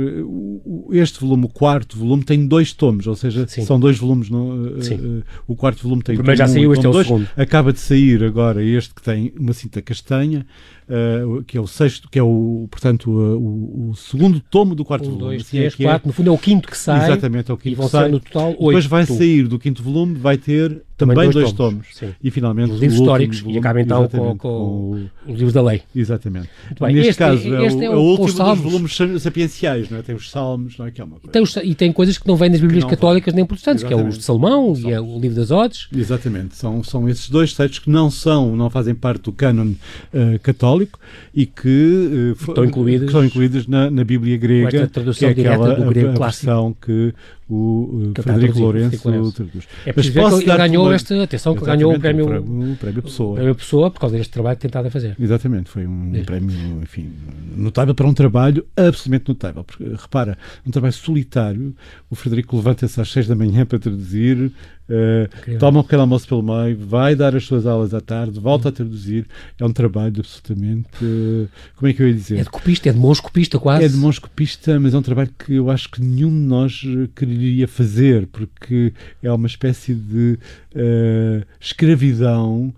este 0.91 1.19
volume, 1.19 1.45
o 1.45 1.49
quarto 1.49 1.97
volume, 1.97 2.23
tem 2.23 2.45
dois 2.45 2.73
tomos, 2.73 3.07
ou 3.07 3.15
seja, 3.15 3.47
Sim. 3.47 3.63
são 3.63 3.79
dois 3.79 3.97
volumes. 3.97 4.29
No, 4.29 4.81
Sim. 4.81 5.23
o 5.47 5.55
quarto 5.55 5.81
volume 5.81 6.03
tem. 6.03 6.15
Primeiro 6.15 6.37
já 6.37 6.47
saiu, 6.47 6.73
este 6.73 6.85
é 6.85 6.89
o 6.89 6.91
dois. 6.91 7.07
segundo. 7.07 7.27
Acaba 7.37 7.71
de 7.71 7.79
sair 7.79 8.23
agora 8.23 8.63
este 8.63 8.93
que 8.93 9.01
tem 9.01 9.33
uma 9.39 9.53
cinta 9.53 9.81
castanha 9.81 10.45
uh, 10.89 11.43
que 11.43 11.57
é 11.57 11.61
o 11.61 11.67
sexto, 11.67 12.09
que 12.09 12.19
é 12.19 12.23
o, 12.23 12.67
portanto, 12.69 13.09
o, 13.09 13.89
o, 13.89 13.95
segundo 13.95 14.39
tomo 14.39 14.75
do 14.75 14.83
quarto 14.83 15.03
um, 15.07 15.11
volume. 15.11 15.25
Dois, 15.25 15.41
assim 15.41 15.57
três, 15.57 15.73
é 15.79 15.83
quatro, 15.83 16.07
é. 16.07 16.07
no 16.07 16.13
fundo 16.13 16.29
é 16.29 16.33
o 16.33 16.37
quinto 16.37 16.67
que 16.67 16.77
sai. 16.77 17.05
Exatamente, 17.05 17.51
é 17.51 17.53
o 17.53 17.57
quinto 17.57 17.73
e 17.73 17.75
vão 17.75 17.85
que 17.85 17.91
sai. 17.91 18.09
no 18.09 18.19
total 18.19 18.49
oito. 18.49 18.65
Depois 18.65 18.85
vai 18.85 19.05
sair 19.05 19.47
do 19.47 19.59
quinto 19.59 19.81
volume, 19.81 20.15
vai 20.15 20.37
ter 20.37 20.83
também, 20.97 21.15
também 21.15 21.29
dois, 21.29 21.45
dois 21.45 21.51
tomos. 21.51 21.99
tomos. 21.99 22.15
E 22.23 22.31
finalmente 22.31 22.71
os 22.71 22.79
livros 22.79 22.99
históricos 22.99 23.39
volume, 23.39 23.55
e 23.55 23.59
acaba 23.59 23.81
então 23.81 24.07
com, 24.07 24.17
com, 24.17 24.37
com, 24.37 25.09
os 25.27 25.35
livros 25.35 25.53
da 25.53 25.61
lei. 25.61 25.81
Exatamente. 25.93 26.49
Neste 26.81 27.09
este, 27.09 27.19
caso 27.19 27.55
é, 27.55 27.65
este 27.65 27.83
é, 27.83 27.89
o, 27.89 27.93
é 27.93 27.95
o, 27.95 27.99
último 27.99 28.27
dos 28.27 28.59
volumes 28.59 28.97
sapienciais, 29.19 29.89
não 29.89 29.97
é? 29.97 30.01
tem 30.01 30.15
os 30.15 30.29
salmos, 30.31 30.77
não 30.77 30.85
é? 30.85 30.91
que 30.91 31.01
é 31.01 31.03
uma 31.03 31.17
coisa. 31.17 31.31
Tem 31.31 31.41
os, 31.41 31.55
e 31.57 31.75
tem 31.75 31.91
coisas 31.91 32.17
que 32.17 32.25
não 32.25 32.37
vêm 32.37 32.49
das 32.49 32.61
Bíblias 32.61 32.85
católicas 32.85 33.33
nem 33.33 33.45
protestantes, 33.45 33.83
Exatamente. 33.83 34.03
que 34.03 34.07
é 34.07 34.09
os 34.09 34.17
de 34.17 34.23
Salomão 34.23 34.73
e 34.77 34.91
é 34.91 35.01
o 35.01 35.19
livro 35.19 35.35
das 35.35 35.51
Odes. 35.51 35.87
Exatamente. 35.93 36.55
São, 36.55 36.81
são 36.81 37.09
esses 37.09 37.29
dois 37.29 37.53
textos 37.53 37.79
que 37.79 37.89
não 37.89 38.09
são, 38.09 38.55
não 38.55 38.69
fazem 38.69 38.95
parte 38.95 39.23
do 39.23 39.33
cânon 39.33 39.71
uh, 39.71 40.39
católico 40.41 40.97
e 41.33 41.45
que, 41.45 42.35
uh, 42.37 42.49
estão 42.49 42.63
incluídas, 42.63 43.07
estão 43.07 43.25
incluídas 43.25 43.67
na, 43.67 43.91
na 43.91 44.03
Bíblia 44.05 44.37
grega, 44.37 44.87
que 44.87 45.25
é 45.25 45.29
aquela 45.29 45.75
do 45.75 45.85
grego 45.89 46.09
a, 46.09 46.25
a 46.25 46.29
versão 46.29 46.73
que 46.79 47.13
o 47.47 48.11
uh, 48.17 48.21
Frederico 48.21 48.59
Lourenço 48.59 48.99
traduz. 49.33 49.67
É 49.85 49.93
preciso 49.93 50.13
ver 50.15 50.29
que 50.29 50.49
ele 50.49 50.57
ganhou 50.57 50.85
uma... 50.85 50.95
esta, 50.95 51.23
atenção, 51.23 51.55
que 51.55 51.63
ganhou 51.63 51.93
o 51.93 51.99
prémio, 51.99 52.25
o 52.25 52.75
prémio 52.75 53.03
Pessoa. 53.03 53.31
O 53.31 53.35
prémio 53.35 53.55
Pessoa 53.55 53.91
por 53.91 53.99
causa 53.99 54.17
deste 54.17 54.31
trabalho 54.31 54.57
que 54.57 54.63
tentado 54.63 54.87
a 54.87 54.91
fazer. 54.91 55.15
Exatamente, 55.19 55.69
foi 55.69 55.85
um 55.85 56.23
prémio, 56.25 56.81
enfim, 56.81 57.11
notável 57.55 57.93
para 57.93 58.07
um 58.07 58.13
trabalho 58.13 58.65
absolutamente 58.75 59.29
notável. 59.29 59.63
Porque, 59.63 59.83
repara, 59.83 60.37
um 60.65 60.71
trabalho 60.71 60.93
solitário, 60.93 61.75
o 62.09 62.15
Frederico 62.15 62.55
levanta-se 62.55 62.99
às 62.99 63.11
seis 63.11 63.27
da 63.27 63.35
manhã 63.35 63.65
para 63.65 63.77
traduzir, 63.77 64.51
Uh, 64.87 65.57
toma 65.57 65.79
um 65.79 65.83
pequeno 65.83 66.01
almoço 66.01 66.27
pelo 66.27 66.43
meio, 66.43 66.77
vai 66.77 67.15
dar 67.15 67.35
as 67.35 67.43
suas 67.43 67.65
aulas 67.65 67.93
à 67.93 67.99
tarde, 67.99 68.39
volta 68.39 68.69
a 68.69 68.71
traduzir. 68.71 69.25
É 69.59 69.65
um 69.65 69.73
trabalho 69.73 70.15
absolutamente. 70.19 70.87
Uh, 71.01 71.49
como 71.75 71.89
é 71.89 71.93
que 71.93 72.03
eu 72.03 72.07
ia 72.07 72.13
dizer? 72.13 72.39
É 72.39 72.43
de 72.43 72.49
copista, 72.49 72.89
é 72.89 72.93
de 72.93 72.99
mãos 72.99 73.19
copista 73.19 73.57
quase. 73.57 73.83
É 73.83 73.87
de 73.87 73.97
mãos 73.97 74.19
copista, 74.19 74.79
mas 74.79 74.93
é 74.93 74.97
um 74.97 75.01
trabalho 75.01 75.31
que 75.39 75.55
eu 75.55 75.71
acho 75.71 75.89
que 75.89 76.01
nenhum 76.01 76.29
de 76.29 76.35
nós 76.35 76.83
quereria 77.15 77.67
fazer, 77.67 78.27
porque 78.27 78.93
é 79.23 79.31
uma 79.31 79.47
espécie 79.47 79.95
de 79.95 80.37
uh, 80.75 81.45
escravidão 81.59 82.73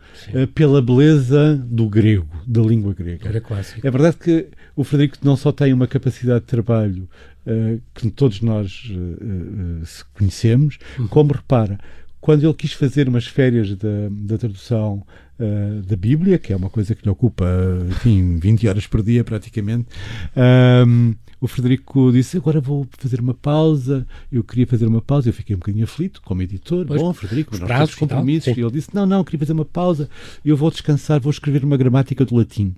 pela 0.55 0.81
beleza 0.81 1.55
do 1.55 1.89
grego, 1.89 2.27
da 2.47 2.61
língua 2.61 2.93
grega. 2.93 3.27
Era 3.27 3.41
quase. 3.41 3.75
É 3.83 3.91
verdade 3.91 4.17
que 4.17 4.47
o 4.75 4.83
Frederico 4.83 5.17
não 5.23 5.35
só 5.35 5.51
tem 5.51 5.73
uma 5.73 5.87
capacidade 5.87 6.41
de 6.41 6.45
trabalho 6.45 7.07
uh, 7.47 7.81
que 7.93 8.11
todos 8.11 8.41
nós 8.41 8.91
uh, 8.91 10.05
conhecemos, 10.13 10.77
uhum. 10.99 11.07
como 11.07 11.33
repara, 11.33 11.79
quando 12.19 12.43
ele 12.43 12.53
quis 12.53 12.73
fazer 12.73 13.07
umas 13.07 13.25
férias 13.25 13.75
da, 13.75 14.09
da 14.09 14.37
tradução 14.37 15.03
uh, 15.39 15.81
da 15.83 15.95
Bíblia, 15.95 16.37
que 16.37 16.51
é 16.51 16.55
uma 16.55 16.69
coisa 16.69 16.93
que 16.93 17.03
lhe 17.03 17.09
ocupa, 17.09 17.45
enfim, 17.89 18.37
20 18.37 18.67
horas 18.67 18.85
por 18.85 19.01
dia 19.01 19.23
praticamente, 19.23 19.87
um, 20.85 21.15
o 21.39 21.47
Frederico 21.47 22.11
disse: 22.11 22.37
Agora 22.37 22.59
vou 22.59 22.87
fazer 22.97 23.19
uma 23.21 23.33
pausa. 23.33 24.05
Eu 24.31 24.43
queria 24.43 24.65
fazer 24.65 24.87
uma 24.87 25.01
pausa. 25.01 25.29
Eu 25.29 25.33
fiquei 25.33 25.55
um 25.55 25.59
bocadinho 25.59 25.83
aflito 25.83 26.21
como 26.23 26.41
editor. 26.41 26.85
Pois, 26.85 27.01
Bom, 27.01 27.13
Frederico, 27.13 27.57
nós 27.57 27.69
temos 27.69 27.95
compromissos. 27.95 28.57
E, 28.57 28.59
e 28.59 28.63
ele 28.63 28.71
disse: 28.71 28.89
Não, 28.93 29.05
não, 29.05 29.23
queria 29.23 29.39
fazer 29.39 29.53
uma 29.53 29.65
pausa. 29.65 30.09
Eu 30.43 30.57
vou 30.57 30.71
descansar, 30.71 31.19
vou 31.19 31.31
escrever 31.31 31.63
uma 31.63 31.77
gramática 31.77 32.25
do 32.25 32.35
latim. 32.35 32.75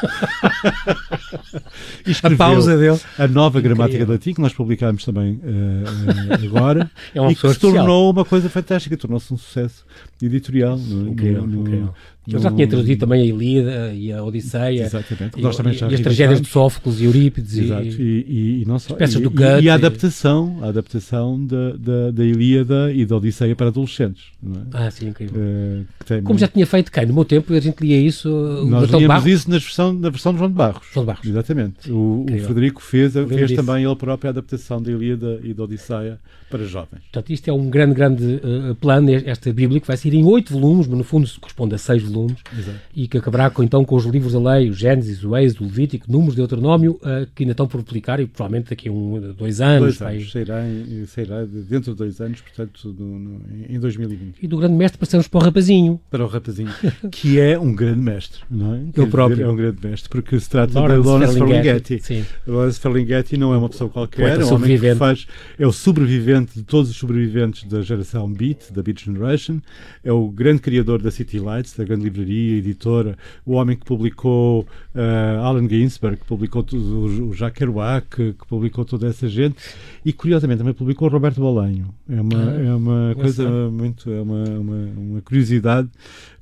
a 2.22 2.36
pausa 2.36 2.76
dele. 2.76 2.98
A 3.18 3.28
nova 3.28 3.60
gramática 3.60 4.04
de 4.04 4.10
latim, 4.10 4.34
que 4.34 4.40
nós 4.40 4.52
publicámos 4.52 5.04
também 5.04 5.34
uh, 5.34 6.46
agora, 6.46 6.90
é 7.14 7.30
e 7.30 7.34
que 7.34 7.48
se 7.48 7.58
tornou 7.58 8.10
uma 8.10 8.24
coisa 8.24 8.48
fantástica, 8.48 8.96
tornou-se 8.96 9.32
um 9.32 9.36
sucesso 9.36 9.84
editorial. 10.22 10.76
No, 10.76 11.08
incrível, 11.08 11.46
no, 11.46 11.60
incrível. 11.60 11.94
Ele 12.30 12.42
já 12.42 12.50
tinha 12.50 12.66
traduzido 12.66 13.00
também 13.00 13.22
a 13.22 13.24
Ilíada 13.24 13.92
e 13.92 14.12
a 14.12 14.22
Odisseia. 14.22 14.84
Exatamente. 14.84 15.38
E, 15.38 15.42
nós 15.42 15.56
também 15.56 15.74
já 15.74 15.88
e 15.88 15.94
as 15.94 16.00
tragédias 16.00 16.40
de 16.40 16.48
Sófocles 16.48 17.00
e 17.00 17.04
Eurípides. 17.04 17.58
Exato. 17.58 17.86
E, 17.86 18.24
e, 18.28 18.62
e, 18.62 18.64
não 18.66 18.78
só, 18.78 18.94
peças 18.94 19.20
do 19.20 19.30
Goethe. 19.30 19.64
E 19.64 19.70
a 19.70 19.74
adaptação, 19.74 20.58
a 20.62 20.68
adaptação 20.68 21.44
da, 21.44 21.72
da, 21.76 22.10
da 22.12 22.24
Ilíada 22.24 22.92
e 22.92 23.04
da 23.04 23.16
Odisseia 23.16 23.54
para 23.56 23.68
adolescentes. 23.68 24.24
É? 24.44 24.58
Ah, 24.72 24.90
sim, 24.90 25.08
incrível. 25.08 25.40
Uh, 25.40 25.84
tem, 26.04 26.22
Como 26.22 26.38
já 26.38 26.48
tinha 26.48 26.66
feito 26.66 26.90
quem? 26.90 27.06
No 27.06 27.14
meu 27.14 27.24
tempo 27.24 27.52
a 27.52 27.60
gente 27.60 27.80
lia 27.80 28.00
isso. 28.00 28.28
Nós 28.66 28.90
líamos 28.90 29.26
isso 29.26 29.50
na 29.50 29.58
versão, 29.58 29.92
na 29.92 30.10
versão 30.10 30.32
de 30.32 30.38
João 30.38 30.50
de 30.50 30.56
Barros. 30.56 30.86
João 30.92 31.04
de 31.04 31.06
Barros. 31.06 31.26
Exatamente. 31.26 31.90
O, 31.90 32.26
o 32.30 32.38
Frederico 32.44 32.82
fez, 32.82 33.12
fez 33.12 33.52
também 33.52 33.84
ele 33.84 33.96
próprio 33.96 34.28
a 34.28 34.30
adaptação 34.30 34.80
da 34.82 34.90
Ilíada 34.90 35.40
e 35.42 35.52
da 35.52 35.64
Odisseia 35.64 36.18
para 36.50 36.64
jovens. 36.64 37.00
Portanto, 37.02 37.32
isto 37.32 37.48
é 37.48 37.52
um 37.52 37.70
grande, 37.70 37.94
grande 37.94 38.24
uh, 38.24 38.74
plano, 38.74 39.10
esta 39.10 39.52
Bíblia, 39.52 39.80
que 39.80 39.86
vai 39.86 39.96
sair 39.96 40.14
em 40.14 40.24
oito 40.24 40.52
volumes, 40.52 40.86
mas 40.86 40.98
no 40.98 41.04
fundo 41.04 41.30
corresponde 41.40 41.74
a 41.76 41.78
seis 41.78 42.02
volumes, 42.02 42.10
Exato. 42.26 42.78
e 42.94 43.06
que 43.06 43.18
acabará 43.18 43.50
com, 43.50 43.62
então 43.62 43.84
com 43.84 43.96
os 43.96 44.04
livros 44.04 44.32
da 44.32 44.54
lei, 44.54 44.70
o 44.70 44.72
Gênesis, 44.72 45.24
o 45.24 45.36
Êxodo, 45.36 45.64
o 45.64 45.66
Levítico, 45.66 46.10
Números, 46.10 46.34
Deuteronômio, 46.34 46.92
uh, 47.02 47.26
que 47.34 47.42
ainda 47.42 47.52
estão 47.52 47.66
por 47.66 47.82
publicar 47.82 48.20
e 48.20 48.26
provavelmente 48.26 48.70
daqui 48.70 48.88
a 48.88 48.92
um, 48.92 49.34
dois 49.36 49.60
anos. 49.60 49.98
Dois 49.98 50.02
anos, 50.02 50.32
sairá, 50.32 50.62
sairá 51.06 51.44
dentro 51.44 51.92
de 51.92 51.98
dois 51.98 52.20
anos, 52.20 52.40
portanto, 52.40 52.94
no, 52.98 53.18
no, 53.18 53.40
em 53.68 53.78
2020. 53.78 54.38
E 54.42 54.46
do 54.46 54.58
grande 54.58 54.74
mestre 54.74 54.98
passamos 54.98 55.28
para 55.28 55.38
o 55.38 55.42
rapazinho. 55.42 56.00
Para 56.10 56.24
o 56.24 56.26
rapazinho, 56.26 56.70
que 57.10 57.38
é 57.38 57.58
um 57.58 57.74
grande 57.74 58.00
mestre, 58.00 58.40
não 58.50 58.74
é? 58.74 58.78
Ele 58.78 59.06
próprio. 59.06 59.36
Dizer, 59.36 59.48
é 59.48 59.50
um 59.50 59.56
grande 59.56 59.86
mestre, 59.86 60.08
porque 60.08 60.38
se 60.38 60.48
trata 60.48 60.78
Lawrence 60.78 61.02
de 61.02 61.08
Lawrence 61.08 61.34
Ferlinghetti. 61.34 61.98
Ferlinghetti. 62.00 62.34
Lawrence 62.46 62.80
Ferlinghetti 62.80 63.36
não 63.36 63.54
é 63.54 63.56
uma 63.56 63.68
pessoa 63.68 63.90
qualquer, 63.90 64.40
é 64.40 64.44
um 64.44 64.54
homem 64.54 64.78
que 64.78 64.94
faz, 64.94 65.26
é 65.58 65.66
o 65.66 65.72
sobrevivente 65.72 66.54
de 66.54 66.62
todos 66.62 66.90
os 66.90 66.96
sobreviventes 66.96 67.64
da 67.64 67.82
geração 67.82 68.30
Beat, 68.32 68.72
da 68.72 68.82
Beat 68.82 69.04
Generation, 69.04 69.60
é 70.04 70.12
o 70.12 70.28
grande 70.28 70.60
criador 70.60 71.00
da 71.00 71.10
City 71.10 71.38
Lights, 71.38 71.74
da 71.76 71.84
grande 71.84 72.09
livraria, 72.10 72.58
editora, 72.58 73.16
o 73.44 73.52
homem 73.52 73.76
que 73.76 73.84
publicou 73.84 74.66
uh, 74.94 75.42
Allen 75.42 75.68
Ginsberg, 75.68 76.18
que 76.18 76.26
publicou 76.26 76.62
tudo, 76.62 77.28
o 77.28 77.34
Jacques 77.34 77.58
Kerouac, 77.58 78.06
que, 78.08 78.32
que, 78.32 78.46
publicou 78.46 78.84
toda 78.84 79.08
essa 79.08 79.28
gente, 79.28 79.56
e 80.04 80.12
curiosamente 80.12 80.58
também 80.58 80.74
publicou 80.74 81.08
o 81.08 81.10
Roberto 81.10 81.40
Bolanho. 81.40 81.94
É 82.08 82.20
uma, 82.20 82.36
ah, 82.36 82.64
é 82.66 82.74
uma 82.74 83.14
coisa 83.14 83.48
muito, 83.70 84.10
é 84.10 84.20
uma, 84.20 84.44
uma, 84.44 84.88
uma 84.96 85.20
curiosidade 85.22 85.88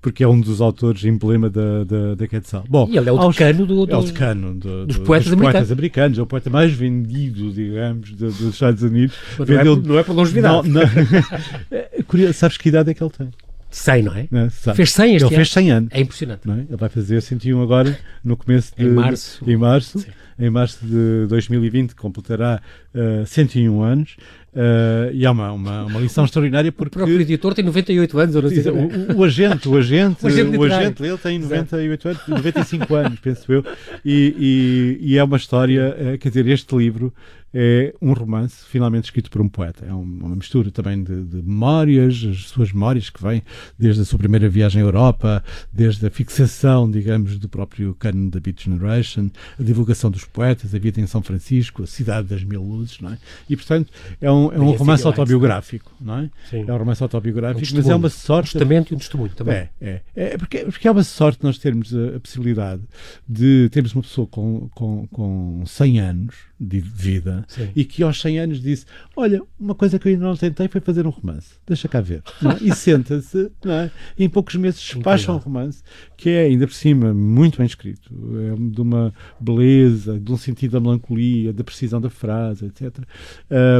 porque 0.00 0.22
é 0.22 0.28
um 0.28 0.40
dos 0.40 0.60
autores 0.60 1.04
emblema 1.04 1.50
da, 1.50 1.84
da, 1.84 2.14
da 2.14 2.28
Quetzal. 2.28 2.64
Bom, 2.68 2.88
e 2.90 2.96
ele 2.96 3.08
é 3.08 3.12
o 3.12 3.28
decano, 3.28 3.66
do, 3.66 3.86
do, 3.86 3.92
é 3.92 3.96
o 3.96 4.02
decano 4.02 4.54
do, 4.54 4.86
dos, 4.86 4.98
poetas, 4.98 5.26
dos 5.26 5.32
americanos. 5.32 5.52
poetas 5.52 5.72
americanos. 5.72 6.18
É 6.18 6.22
o 6.22 6.26
poeta 6.26 6.50
mais 6.50 6.72
vendido, 6.72 7.50
digamos, 7.52 8.12
dos 8.12 8.40
Estados 8.40 8.82
Unidos. 8.82 9.16
Mas 9.38 9.48
não, 9.48 9.56
é, 9.56 9.64
não 9.64 9.98
é 9.98 10.02
por 10.04 10.14
longevidade. 10.14 10.68
Não, 10.68 10.82
não. 10.82 10.88
é, 11.70 12.32
sabes 12.32 12.56
que 12.56 12.68
idade 12.68 12.90
é 12.90 12.94
que 12.94 13.02
ele 13.02 13.10
tem? 13.10 13.28
100, 13.70 14.02
não 14.02 14.14
é? 14.14 14.28
é 14.32 14.74
fez 14.74 14.92
100 14.92 15.14
este 15.14 15.24
Ele 15.24 15.24
ano. 15.24 15.36
fez 15.36 15.50
100 15.50 15.70
anos. 15.70 15.90
É 15.92 16.00
impressionante. 16.00 16.50
É? 16.50 16.52
Ele 16.52 16.76
vai 16.76 16.88
fazer 16.88 17.20
101 17.20 17.62
agora, 17.62 17.98
no 18.24 18.36
começo 18.36 18.72
de... 18.76 18.84
Em 18.84 18.90
março. 18.90 19.44
Em 19.46 19.56
março. 19.56 20.06
Em 20.38 20.50
março 20.50 20.78
de 20.86 21.26
2020 21.28 21.94
completará 21.94 22.62
uh, 22.94 23.26
101 23.26 23.82
anos. 23.82 24.16
Uh, 24.54 25.12
e 25.12 25.26
é 25.26 25.30
uma, 25.30 25.52
uma, 25.52 25.84
uma, 25.84 26.00
lição 26.00 26.24
extraordinária 26.24 26.72
porque... 26.72 26.96
O 26.96 26.98
próprio 26.98 27.20
editor 27.20 27.54
tem 27.54 27.64
98 27.64 28.18
anos, 28.18 28.36
ou 28.36 28.42
não 28.42 28.48
sei. 28.48 28.62
O, 28.70 29.14
o, 29.14 29.18
o 29.18 29.24
agente, 29.24 29.68
o 29.68 29.76
agente, 29.76 30.24
o 30.24 30.28
agente, 30.28 30.56
o 30.56 30.64
agente 30.64 31.02
ele 31.02 31.18
tem 31.18 31.38
98 31.38 32.08
anos, 32.08 32.22
95 32.26 32.94
anos, 32.94 33.20
penso 33.20 33.52
eu, 33.52 33.64
e, 34.04 34.98
e, 35.00 35.12
e 35.12 35.18
é 35.18 35.22
uma 35.22 35.36
história, 35.36 35.94
uh, 36.14 36.18
quer 36.18 36.28
dizer, 36.30 36.46
este 36.48 36.74
livro 36.74 37.12
é 37.52 37.94
um 38.00 38.12
romance 38.12 38.64
finalmente 38.66 39.04
escrito 39.04 39.30
por 39.30 39.40
um 39.40 39.48
poeta. 39.48 39.84
É 39.86 39.92
uma 39.92 40.34
mistura 40.34 40.70
também 40.70 41.02
de, 41.02 41.24
de, 41.24 41.36
memórias, 41.42 42.24
as 42.28 42.48
suas 42.48 42.72
memórias 42.72 43.10
que 43.10 43.22
vêm 43.22 43.42
desde 43.78 44.02
a 44.02 44.04
sua 44.04 44.18
primeira 44.18 44.48
viagem 44.48 44.82
à 44.82 44.84
Europa, 44.84 45.42
desde 45.72 46.06
a 46.06 46.10
fixação, 46.10 46.90
digamos, 46.90 47.38
do 47.38 47.48
próprio 47.48 47.94
canon 47.94 48.28
da 48.28 48.40
Beat 48.40 48.62
Generation, 48.64 49.30
a 49.58 49.62
divulgação 49.62 50.10
dos 50.10 50.24
poetas, 50.24 50.74
a 50.74 50.78
vida 50.78 51.00
em 51.00 51.06
São 51.06 51.22
Francisco, 51.22 51.82
a 51.82 51.86
cidade 51.86 52.28
das 52.28 52.44
mil 52.44 52.62
luzes, 52.62 53.00
não 53.00 53.12
é? 53.12 53.18
E, 53.48 53.56
portanto, 53.56 53.92
é 54.20 54.30
um, 54.30 54.52
é 54.52 54.58
um 54.58 54.70
romance 54.72 55.06
autobiográfico, 55.06 55.92
não 56.00 56.18
é? 56.18 56.30
Sim. 56.50 56.64
É 56.66 56.72
um 56.72 56.76
romance 56.76 57.02
autobiográfico, 57.02 57.72
um 57.72 57.76
mas 57.76 57.88
é 57.88 57.94
uma 57.94 58.10
sorte... 58.10 58.56
Um 58.56 58.58
testamento 58.58 58.92
e 58.92 58.94
um 58.94 58.98
testemunho 58.98 59.32
também. 59.34 59.54
É, 59.54 59.70
é. 59.80 60.02
é 60.14 60.38
porque, 60.38 60.58
porque 60.64 60.86
é 60.86 60.90
uma 60.90 61.04
sorte 61.04 61.42
nós 61.42 61.58
termos 61.58 61.94
a, 61.94 62.16
a 62.16 62.20
possibilidade 62.20 62.82
de 63.28 63.68
termos 63.70 63.94
uma 63.94 64.02
pessoa 64.02 64.26
com, 64.26 64.68
com, 64.74 65.06
com 65.08 65.62
100 65.66 66.00
anos 66.00 66.47
de 66.60 66.80
vida 66.80 67.44
Sim. 67.48 67.68
e 67.74 67.84
que 67.84 68.02
aos 68.02 68.20
100 68.20 68.38
anos 68.40 68.62
disse: 68.62 68.84
Olha, 69.16 69.40
uma 69.58 69.74
coisa 69.74 69.98
que 69.98 70.08
eu 70.08 70.12
ainda 70.12 70.24
não 70.24 70.36
tentei 70.36 70.68
foi 70.68 70.80
fazer 70.80 71.06
um 71.06 71.10
romance, 71.10 71.54
deixa 71.66 71.88
cá 71.88 72.00
ver. 72.00 72.22
É? 72.42 72.64
E 72.64 72.74
senta-se 72.74 73.50
é? 73.66 73.90
e 74.18 74.24
em 74.24 74.28
poucos 74.28 74.54
meses 74.56 74.80
despacha 74.80 75.32
um 75.32 75.36
romance 75.36 75.82
que 76.16 76.30
é, 76.30 76.42
ainda 76.46 76.66
por 76.66 76.74
cima, 76.74 77.14
muito 77.14 77.58
bem 77.58 77.66
escrito, 77.66 78.10
é 78.12 78.56
de 78.72 78.80
uma 78.80 79.14
beleza, 79.38 80.18
de 80.18 80.32
um 80.32 80.36
sentido 80.36 80.72
da 80.72 80.80
melancolia, 80.80 81.52
da 81.52 81.62
precisão 81.62 82.00
da 82.00 82.10
frase, 82.10 82.66
etc., 82.66 82.98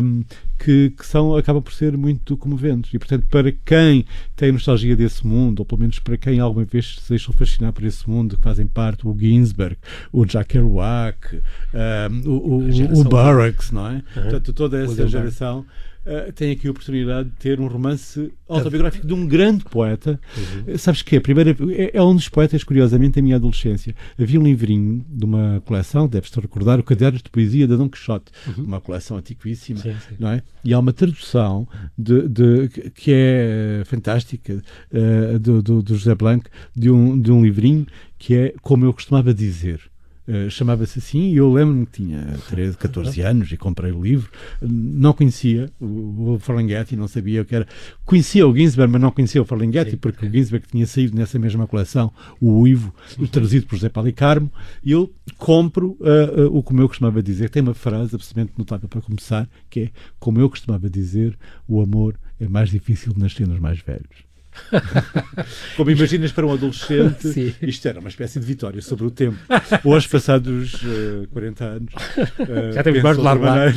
um, 0.02 0.22
que, 0.56 0.90
que, 0.90 1.04
são, 1.04 1.36
acabam 1.36 1.62
por 1.62 1.72
ser 1.72 1.96
muito 1.96 2.36
comoventes. 2.36 2.94
E, 2.94 2.98
portanto, 2.98 3.26
para 3.28 3.50
quem 3.50 4.04
tem 4.36 4.52
nostalgia 4.52 4.94
desse 4.94 5.26
mundo, 5.26 5.60
ou 5.60 5.64
pelo 5.64 5.80
menos 5.80 5.98
para 5.98 6.16
quem 6.16 6.38
alguma 6.38 6.64
vez 6.64 6.96
se 7.00 7.08
deixou 7.08 7.34
fascinar 7.34 7.72
por 7.72 7.84
esse 7.84 8.08
mundo, 8.08 8.36
que 8.36 8.42
fazem 8.42 8.66
parte 8.66 9.06
o 9.06 9.16
Ginsberg, 9.18 9.76
o 10.12 10.24
Jack 10.24 10.50
Kerouac, 10.50 11.36
um, 11.36 12.30
o, 12.30 12.56
o, 12.56 12.67
o 12.94 13.04
Burroughs, 13.04 13.70
não 13.70 13.87
é? 13.87 13.94
Uhum. 13.94 14.02
Portanto, 14.14 14.52
toda 14.52 14.83
essa 14.83 15.07
geração 15.09 15.64
uh, 16.09 16.33
tem 16.33 16.52
aqui 16.52 16.66
a 16.66 16.70
oportunidade 16.70 17.28
de 17.28 17.37
ter 17.37 17.61
um 17.61 17.66
romance 17.66 18.33
autobiográfico 18.48 19.07
de 19.07 19.12
um 19.12 19.26
grande 19.26 19.64
poeta. 19.64 20.18
Uhum. 20.37 20.74
Uh, 20.74 20.78
sabes 20.78 21.02
que 21.02 21.16
a 21.16 21.20
primeira 21.20 21.50
é, 21.50 21.96
é, 21.96 22.02
um 22.02 22.14
dos 22.14 22.28
poetas, 22.28 22.64
curiosamente, 22.64 23.16
da 23.16 23.22
minha 23.22 23.37
adolescência. 23.37 23.94
Havia 24.18 24.40
um 24.40 24.44
livrinho 24.44 25.04
de 25.09 25.24
uma 25.24 25.62
coleção, 25.64 26.09
deves-te 26.09 26.40
recordar, 26.40 26.81
o 26.81 26.83
Cadernos 26.83 27.22
de 27.22 27.31
Poesia 27.31 27.68
da 27.68 27.76
Dom 27.76 27.88
Quixote, 27.88 28.33
uhum. 28.46 28.64
uma 28.64 28.81
coleção 28.81 29.18
antiquíssima, 29.18 29.81
sim, 29.81 29.94
sim. 30.09 30.16
não 30.18 30.31
é? 30.31 30.42
E 30.64 30.72
há 30.72 30.78
uma 30.78 30.92
tradução 30.92 31.68
de, 31.96 32.28
de 32.28 32.68
que 32.94 33.12
é 33.12 33.83
fantástica 33.85 34.62
uh, 34.92 35.38
do, 35.38 35.62
do, 35.62 35.83
do 35.83 35.94
José 35.94 36.14
Blanco 36.14 36.48
de 36.74 36.90
um, 36.90 37.20
de 37.20 37.31
um 37.31 37.42
livrinho 37.42 37.87
que 38.18 38.35
é 38.35 38.54
Como 38.62 38.85
Eu 38.85 38.92
Costumava 38.92 39.33
Dizer. 39.33 39.81
Uh, 40.28 40.50
chamava-se 40.50 40.98
assim, 40.98 41.32
e 41.32 41.38
eu 41.38 41.50
lembro-me 41.50 41.86
que 41.86 42.02
tinha 42.02 42.36
13, 42.48 42.76
14 42.76 43.20
anos 43.22 43.50
e 43.50 43.56
comprei 43.56 43.90
o 43.90 44.02
livro. 44.02 44.30
Não 44.60 45.14
conhecia 45.14 45.70
o, 45.80 46.34
o 46.34 46.38
Ferlinghetti, 46.38 46.94
não 46.96 47.08
sabia 47.08 47.40
o 47.40 47.46
que 47.46 47.54
era. 47.54 47.66
Conhecia 48.04 48.46
o 48.46 48.54
Ginsberg, 48.54 48.92
mas 48.92 49.00
não 49.00 49.10
conhecia 49.10 49.40
o 49.40 49.44
Ferlinghetti, 49.46 49.96
porque 49.96 50.26
o 50.26 50.30
Ginsberg 50.30 50.66
tinha 50.68 50.86
saído 50.86 51.16
nessa 51.16 51.38
mesma 51.38 51.66
coleção, 51.66 52.12
o 52.38 52.60
Uivo, 52.60 52.94
traduzido 53.32 53.66
por 53.66 53.76
José 53.76 53.88
Palicarmo, 53.88 54.52
e 54.84 54.92
eu 54.92 55.10
compro 55.38 55.96
uh, 56.00 56.46
uh, 56.46 56.56
o 56.58 56.62
como 56.62 56.82
eu 56.82 56.88
costumava 56.88 57.22
dizer. 57.22 57.48
Tem 57.48 57.62
uma 57.62 57.72
frase 57.72 58.14
absolutamente 58.14 58.52
notável 58.58 58.86
para 58.86 59.00
começar, 59.00 59.48
que 59.70 59.80
é: 59.80 59.90
Como 60.18 60.38
eu 60.38 60.50
costumava 60.50 60.90
dizer, 60.90 61.38
o 61.66 61.80
amor 61.80 62.18
é 62.38 62.46
mais 62.46 62.68
difícil 62.68 63.14
de 63.14 63.18
nascer 63.18 63.48
nos 63.48 63.58
mais 63.58 63.80
velhos. 63.80 64.27
Como 65.77 65.90
imaginas 65.90 66.33
para 66.33 66.47
um 66.47 66.53
adolescente, 66.53 67.29
Sim. 67.29 67.55
isto 67.62 67.87
era 67.88 68.01
uma 68.01 68.09
espécie 68.09 68.38
de 68.38 68.47
vitória 68.47 68.81
sobre 68.83 69.05
o 69.07 69.11
tempo. 69.11 69.38
Hoje, 69.85 70.09
passados 70.09 70.75
uh, 70.75 71.27
40 71.33 71.64
anos, 71.64 71.94
uh, 71.94 72.73
já 72.73 72.83
temos 72.83 73.03
mais 73.03 73.16
de 73.16 73.23
largar. 73.23 73.75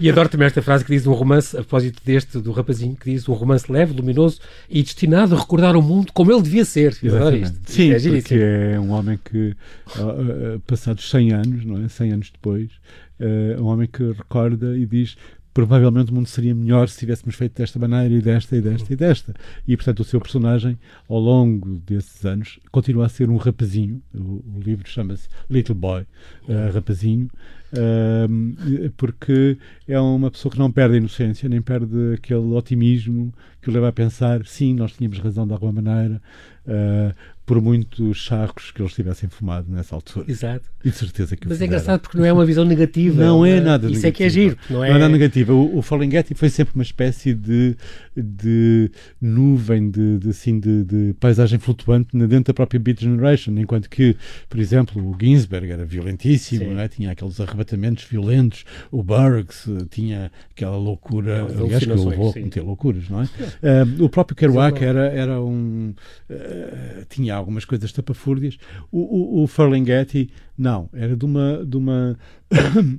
E 0.00 0.10
adoro 0.10 0.28
também 0.28 0.46
esta 0.46 0.62
frase 0.62 0.84
que 0.84 0.92
diz 0.92 1.06
um 1.06 1.12
romance, 1.12 1.56
a 1.56 1.60
propósito 1.60 2.02
deste, 2.04 2.38
do 2.38 2.52
rapazinho, 2.52 2.96
que 2.96 3.10
diz 3.10 3.28
um 3.28 3.32
romance 3.32 3.70
leve, 3.70 3.92
luminoso 3.92 4.40
e 4.68 4.82
destinado 4.82 5.34
a 5.34 5.38
recordar 5.38 5.76
o 5.76 5.82
mundo 5.82 6.12
como 6.12 6.32
ele 6.32 6.42
devia 6.42 6.64
ser. 6.64 6.96
Adoro 7.04 7.36
isto. 7.36 7.58
Sim, 7.64 7.92
é 7.92 7.98
porque 7.98 8.34
é 8.34 8.80
um 8.80 8.90
homem 8.90 9.18
que, 9.22 9.54
uh, 9.96 10.60
passados 10.66 11.08
100 11.10 11.32
anos, 11.32 11.64
não 11.64 11.84
é? 11.84 11.88
100 11.88 12.12
anos 12.12 12.30
depois, 12.32 12.70
é 13.18 13.60
um 13.60 13.66
homem 13.66 13.88
que 13.90 14.12
recorda 14.12 14.76
e 14.76 14.84
diz 14.84 15.16
provavelmente 15.56 16.10
o 16.12 16.14
mundo 16.14 16.28
seria 16.28 16.54
melhor 16.54 16.86
se 16.86 16.98
tivéssemos 16.98 17.34
feito 17.34 17.56
desta 17.56 17.78
maneira 17.78 18.12
e 18.12 18.20
desta 18.20 18.54
e 18.54 18.60
desta 18.60 18.92
e 18.92 18.96
desta. 18.96 19.34
E, 19.66 19.74
portanto, 19.74 20.00
o 20.00 20.04
seu 20.04 20.20
personagem, 20.20 20.78
ao 21.08 21.18
longo 21.18 21.76
desses 21.78 22.22
anos, 22.26 22.60
continua 22.70 23.06
a 23.06 23.08
ser 23.08 23.30
um 23.30 23.38
rapazinho. 23.38 24.02
O, 24.14 24.44
o 24.54 24.60
livro 24.62 24.86
chama-se 24.86 25.26
Little 25.48 25.74
Boy, 25.74 26.02
uh, 26.02 26.74
rapazinho, 26.74 27.30
uh, 27.76 28.90
porque 28.96 29.58
é 29.86 29.98
uma 30.00 30.30
pessoa 30.30 30.52
que 30.52 30.58
não 30.58 30.70
perde 30.70 30.94
a 30.94 30.98
inocência, 30.98 31.48
nem 31.48 31.60
perde 31.60 32.14
aquele 32.14 32.54
otimismo 32.54 33.32
que 33.60 33.70
o 33.70 33.72
leva 33.72 33.88
a 33.88 33.92
pensar, 33.92 34.46
sim, 34.46 34.74
nós 34.74 34.92
tínhamos 34.92 35.18
razão 35.18 35.46
de 35.46 35.52
alguma 35.52 35.72
maneira, 35.82 36.22
uh, 36.66 37.12
por 37.46 37.60
muitos 37.60 38.18
charcos 38.18 38.72
que 38.72 38.82
eles 38.82 38.92
tivessem 38.92 39.28
fumado 39.28 39.70
nessa 39.70 39.94
altura. 39.94 40.26
Exato. 40.28 40.68
E 40.84 40.90
de 40.90 40.96
certeza 40.96 41.36
que 41.36 41.48
Mas 41.48 41.60
é 41.60 41.66
engraçado 41.66 42.00
porque 42.00 42.18
não 42.18 42.24
é 42.24 42.32
uma 42.32 42.44
visão 42.44 42.64
negativa. 42.64 43.24
Não 43.24 43.46
é 43.46 43.60
nada 43.60 43.86
Isso 43.86 44.02
negativa. 44.02 44.08
é 44.08 44.12
que 44.12 44.24
é 44.24 44.28
giro. 44.28 44.58
Não 44.68 44.84
é, 44.84 44.90
não 44.90 44.96
é 44.96 44.98
nada 44.98 45.12
negativa. 45.12 45.52
O, 45.52 45.78
o 45.78 45.82
Ferlinghetti 45.82 46.34
foi 46.34 46.48
sempre 46.48 46.74
uma 46.74 46.82
espécie 46.82 47.34
de, 47.34 47.76
de 48.16 48.90
nuvem, 49.20 49.88
de, 49.88 50.18
de, 50.18 50.30
assim, 50.30 50.58
de, 50.58 50.82
de 50.82 51.14
paisagem 51.20 51.58
flutuante 51.60 52.16
dentro 52.18 52.52
da 52.52 52.54
própria 52.54 52.80
Beat 52.80 53.00
Generation, 53.00 53.52
enquanto 53.56 53.88
que, 53.88 54.16
por 54.48 54.58
exemplo, 54.58 55.00
o 55.00 55.16
Ginsberg 55.18 55.70
era 55.70 55.84
violentíssimo, 55.84 56.78
é? 56.78 56.88
tinha 56.88 57.12
aqueles 57.12 57.38
arrebatamentos 57.66 58.04
violentos, 58.04 58.64
o 58.90 59.02
Burroughs 59.02 59.66
eh, 59.68 59.86
tinha 59.90 60.30
aquela 60.50 60.76
loucura, 60.76 61.44
aliás, 61.44 61.84
que 61.84 61.90
alucinações, 61.90 62.32
sim. 62.32 62.40
cometer 62.40 62.60
loucuras, 62.62 63.08
não 63.10 63.22
é? 63.22 63.24
Uh, 63.24 64.04
o 64.04 64.08
próprio 64.08 64.36
Kerouac 64.36 64.82
era, 64.82 65.08
era 65.08 65.42
um... 65.42 65.92
uh, 66.30 67.04
tinha 67.08 67.34
algumas 67.34 67.64
coisas 67.64 67.90
tapafúrdias. 67.92 68.56
O, 68.90 69.40
o, 69.40 69.42
o 69.42 69.46
Ferlinghetti, 69.46 70.30
não, 70.56 70.88
era 70.92 71.16
de 71.16 71.24
uma... 71.24 71.64
De 71.64 71.76
uma 71.76 72.16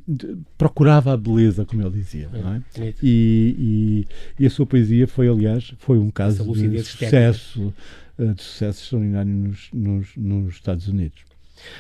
procurava 0.58 1.14
a 1.14 1.18
beleza, 1.18 1.66
como 1.66 1.82
ele 1.82 1.92
dizia, 1.92 2.30
não 2.30 2.56
é? 2.56 2.62
E, 3.02 4.06
e, 4.38 4.44
e 4.44 4.46
a 4.46 4.50
sua 4.50 4.66
poesia 4.66 5.08
foi, 5.08 5.30
aliás, 5.30 5.74
foi 5.80 5.98
um 5.98 6.12
caso 6.12 6.44
de 6.54 6.84
sucesso, 6.84 7.74
de 8.20 8.44
sucesso 8.44 8.84
extraordinário 8.84 9.32
nos, 9.32 9.70
nos, 9.74 10.18
nos 10.18 10.54
Estados 10.56 10.90
Unidos. 10.90 11.27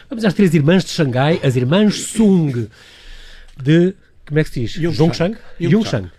Vamos 0.09 0.25
às 0.25 0.33
três 0.33 0.53
irmãs 0.53 0.83
de 0.83 0.91
Xangai, 0.91 1.39
as 1.43 1.55
irmãs 1.55 1.95
Sung, 1.95 2.67
de. 3.61 3.93
Como 4.25 4.39
é 4.39 4.43
que 4.43 4.49
se 4.49 4.59
diz? 4.61 4.75
Yung 4.75 4.93
Zhongshang? 4.93 5.33
Shang. 5.33 5.41
Yung 5.59 5.71
Yung 5.73 6.09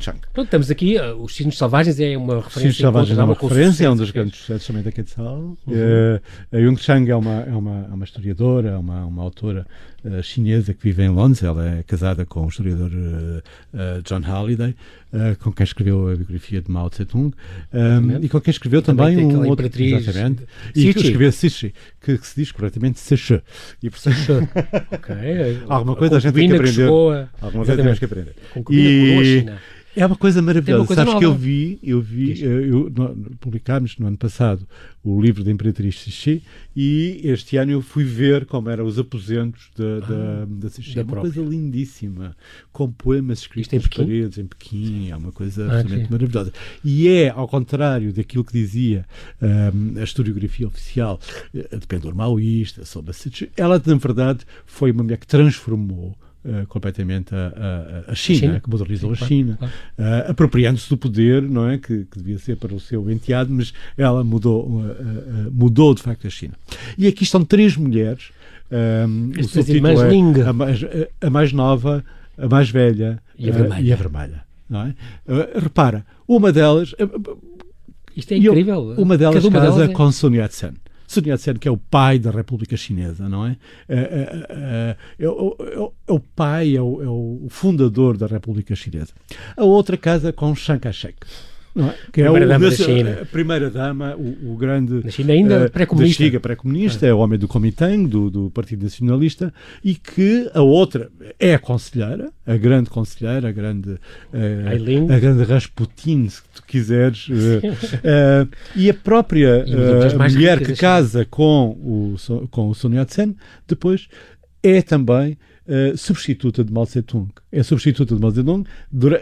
Chang. 0.00 0.18
Pronto, 0.34 0.46
estamos 0.46 0.70
aqui. 0.70 0.98
uh, 0.98 1.14
Os 1.22 1.34
Cisnes 1.34 1.56
Selvagens 1.56 1.98
é 2.00 2.16
uma 2.16 2.36
referência. 2.40 2.72
Sim, 2.72 2.78
Selvagens 2.78 3.18
é 3.18 3.22
uma 3.24 3.34
referência, 3.34 3.86
é 3.86 3.90
um 3.90 3.96
dos 3.96 4.06
que 4.08 4.12
fez. 4.12 4.24
grandes 4.24 4.40
sucessos 4.40 4.66
também 4.66 4.82
da 4.82 4.92
Quetzal. 4.92 5.38
Uhum. 5.38 5.56
Eh, 5.72 6.20
a 6.52 6.58
é 6.58 7.14
uma, 7.16 7.40
é 7.42 7.54
uma, 7.54 7.86
é 7.90 7.94
uma 7.94 8.04
historiadora, 8.04 8.68
é 8.70 8.76
uma, 8.76 9.04
uma 9.06 9.22
autora 9.22 9.66
eh, 10.04 10.20
chinesa 10.22 10.74
que 10.74 10.82
vive 10.82 11.02
em 11.02 11.08
Londres. 11.08 11.42
Ela 11.42 11.78
é 11.78 11.82
casada 11.84 12.26
com 12.26 12.44
o 12.44 12.48
historiador 12.48 12.90
John 14.04 14.20
Halliday, 14.20 14.74
com 15.40 15.52
quem 15.52 15.64
escreveu 15.64 16.08
a 16.08 16.16
biografia 16.16 16.60
de 16.60 16.70
Mao 16.70 16.90
Tse-tung 16.90 17.32
Exatamente. 17.72 18.26
e 18.26 18.28
com 18.28 18.40
quem 18.40 18.50
escreveu 18.50 18.82
também 18.82 19.16
também, 19.16 19.36
um 19.36 19.48
outro. 19.48 19.66
Exatamente. 19.66 20.42
E 20.70 20.72
que 20.72 20.80
Sichi. 20.92 20.98
escreveu 20.98 21.32
Sichi, 21.32 21.74
que, 22.00 22.18
que 22.18 22.26
se 22.26 22.36
diz 22.36 22.52
corretamente 22.52 22.98
Sichi. 23.00 23.40
E 23.82 23.88
portanto, 23.90 24.48
Ok. 24.92 25.62
Alguma 25.68 25.96
coisa 25.96 26.16
a 26.16 26.20
gente 26.20 26.34
tem 26.34 26.48
que 26.48 26.54
aprender. 26.54 26.72
chegou 26.74 27.12
a- 27.12 27.28
alguma 27.40 27.64
coisa 27.64 27.82
temos 27.82 27.98
que 27.98 28.04
aprender. 28.04 28.34
E 28.70 29.40
China. 29.40 29.58
É 29.98 30.06
uma 30.06 30.16
coisa 30.16 30.40
maravilhosa. 30.40 30.66
Tem 30.66 30.80
uma 30.80 30.86
coisa 30.86 31.02
Sabes 31.04 31.18
que 31.18 31.24
eu 31.24 31.30
nova. 31.30 31.40
vi, 31.42 31.78
eu 31.82 32.00
vi, 32.00 32.42
eh, 32.44 32.46
eu, 32.46 32.90
no- 32.94 33.36
publicámos 33.40 33.98
no 33.98 34.06
ano 34.06 34.16
passado 34.16 34.66
o 35.04 35.20
livro 35.20 35.42
da 35.44 35.50
Imperatriz 35.50 35.94
Xixi 35.94 36.42
e 36.76 37.20
este 37.24 37.56
ano 37.56 37.72
eu 37.72 37.80
fui 37.82 38.04
ver 38.04 38.44
como 38.46 38.68
eram 38.70 38.84
os 38.86 38.98
aposentos 38.98 39.70
da, 39.76 40.00
da, 40.00 40.44
da 40.44 40.68
Xixi. 40.68 40.94
da 40.94 41.00
É 41.00 41.04
uma 41.04 41.10
própria. 41.12 41.32
coisa 41.32 41.48
lindíssima, 41.50 42.36
com 42.72 42.90
poemas 42.90 43.40
escritos 43.40 43.72
nas 43.72 43.82
Pequim? 43.84 44.02
paredes, 44.04 44.38
em 44.38 44.46
Pequim, 44.46 45.10
é 45.10 45.16
uma 45.16 45.32
coisa 45.32 45.62
Ah, 45.64 45.66
absolutamente 45.76 46.06
sim. 46.06 46.12
maravilhosa. 46.12 46.52
E 46.84 47.08
é, 47.08 47.30
ao 47.30 47.48
contrário 47.48 48.12
daquilo 48.12 48.44
que 48.44 48.52
dizia 48.52 49.04
ahm, 49.40 49.98
a 49.98 50.04
historiografia 50.04 50.66
oficial 50.66 51.18
eh, 51.54 51.76
de 51.78 51.86
pendor 51.86 52.14
maoísta 52.14 52.84
sobre 52.84 53.10
a 53.10 53.14
Xixi, 53.14 53.50
ela, 53.56 53.82
na 53.84 53.94
verdade, 53.96 54.40
foi 54.66 54.90
uma 54.92 55.02
mulher 55.02 55.18
que 55.18 55.26
transformou 55.26 56.16
eh, 56.48 56.64
completamente 56.68 57.34
a, 57.34 58.04
a- 58.08 58.12
a 58.12 58.14
China, 58.14 58.38
China. 58.40 58.60
que 58.60 58.70
modernizou 58.70 59.10
Sim, 59.10 59.14
a 59.14 59.18
claro, 59.18 59.28
China, 59.34 59.56
claro. 59.58 59.74
ah, 59.98 60.30
apropriando-se 60.30 60.88
do 60.88 60.96
poder, 60.96 61.42
não 61.42 61.68
é, 61.68 61.76
que, 61.78 62.04
que 62.10 62.18
devia 62.18 62.38
ser 62.38 62.56
para 62.56 62.74
o 62.74 62.80
seu 62.80 63.10
enteado, 63.10 63.52
mas 63.52 63.72
ela 63.96 64.24
mudou, 64.24 64.82
ah, 64.82 65.48
mudou 65.52 65.94
de 65.94 66.02
facto 66.02 66.26
a 66.26 66.30
China. 66.30 66.54
E 66.96 67.06
aqui 67.06 67.22
estão 67.24 67.44
três 67.44 67.76
mulheres. 67.76 68.30
o 68.70 69.40
As 69.40 69.46
três 69.46 69.66
subtítulo 69.66 69.76
irmãs 69.76 70.00
é 70.00 70.48
a 70.48 70.52
mais, 70.52 70.80
a- 71.22 71.30
mais 71.30 71.52
nova, 71.52 72.04
a 72.36 72.48
mais 72.48 72.70
velha 72.70 73.20
E 73.38 73.48
a 73.48 73.52
vermelha. 73.52 73.82
e 73.82 73.92
a 73.92 73.96
vermelha. 73.96 74.42
Não 74.68 74.82
é? 74.82 74.94
Repara, 75.58 76.04
uma 76.26 76.52
delas, 76.52 76.94
Isto 78.16 78.32
é 78.32 78.36
incrível. 78.36 78.94
uma 78.98 79.16
delas 79.16 79.36
Cada 79.36 79.48
uma 79.48 79.60
casa 79.60 79.76
delas 79.76 79.90
é- 79.90 79.92
com 79.92 80.12
Sun 80.12 80.34
Yat-sen. 80.34 80.72
Sun 81.08 81.22
Yat-sen, 81.26 81.54
que 81.54 81.66
é 81.66 81.70
o 81.70 81.76
pai 81.78 82.18
da 82.18 82.30
República 82.30 82.76
Chinesa, 82.76 83.28
não 83.28 83.46
é? 83.46 83.56
É, 83.88 83.96
é, 83.98 84.46
é, 84.50 84.96
é 85.24 85.28
o- 85.28 85.56
é 85.58 85.78
o- 85.78 85.92
é 86.06 86.12
o 86.12 86.20
pai, 86.20 86.76
é 86.76 86.82
o, 86.82 87.02
é 87.02 87.08
o 87.08 87.46
fundador 87.48 88.16
da 88.18 88.26
República 88.26 88.76
Chinesa. 88.76 89.12
A 89.56 89.64
outra 89.64 89.96
casa 89.96 90.32
com 90.32 90.54
Chiang 90.54 90.80
Kai-shek. 90.80 91.16
Não 91.74 91.90
é? 91.90 91.94
Que 92.12 92.22
é 92.22 92.24
Primeira 92.24 92.46
o, 92.46 92.48
dama 92.48 92.70
da 92.70 92.76
China. 92.76 93.18
A 93.22 93.26
primeira 93.26 93.70
dama, 93.70 94.16
o, 94.16 94.52
o 94.52 94.56
grande. 94.56 95.04
Na 95.04 95.10
China 95.10 95.32
ainda 95.32 95.54
eh, 95.54 95.68
pré-comunista. 95.68 96.22
da 96.22 96.28
China 96.28 96.40
pré-comunista, 96.40 97.06
é 97.06 97.14
o 97.14 97.18
homem 97.18 97.38
do 97.38 97.46
Kuomintang, 97.46 98.06
do, 98.06 98.30
do 98.30 98.50
Partido 98.50 98.82
Nacionalista, 98.82 99.52
e 99.84 99.94
que 99.94 100.50
a 100.54 100.62
outra 100.62 101.10
é 101.38 101.54
a 101.54 101.58
conselheira, 101.58 102.30
a 102.46 102.56
grande 102.56 102.90
conselheira, 102.90 103.48
a 103.48 103.52
grande. 103.52 103.96
Aileen. 104.66 105.10
a 105.10 105.18
grande 105.18 105.44
Rasputin, 105.44 106.28
se 106.28 106.42
tu 106.54 106.62
quiseres. 106.66 107.28
eh, 108.02 108.46
e 108.74 108.90
a 108.90 108.94
própria 108.94 109.64
E 109.66 110.16
mulher 110.16 110.58
que 110.58 110.72
da 110.72 110.76
casa 110.76 111.24
com 111.24 111.70
o, 111.80 112.16
com 112.50 112.68
o 112.68 112.74
Sun 112.74 112.94
Yat-sen, 112.94 113.36
depois 113.66 114.08
é 114.62 114.82
também 114.82 115.36
eh, 115.66 115.92
substituta 115.96 116.64
de 116.64 116.72
Mao 116.72 116.86
Tse-tung. 116.86 117.28
É 117.52 117.62
substituta 117.62 118.14
de 118.14 118.20
Mao 118.20 118.32
Tse-tung, 118.32 118.64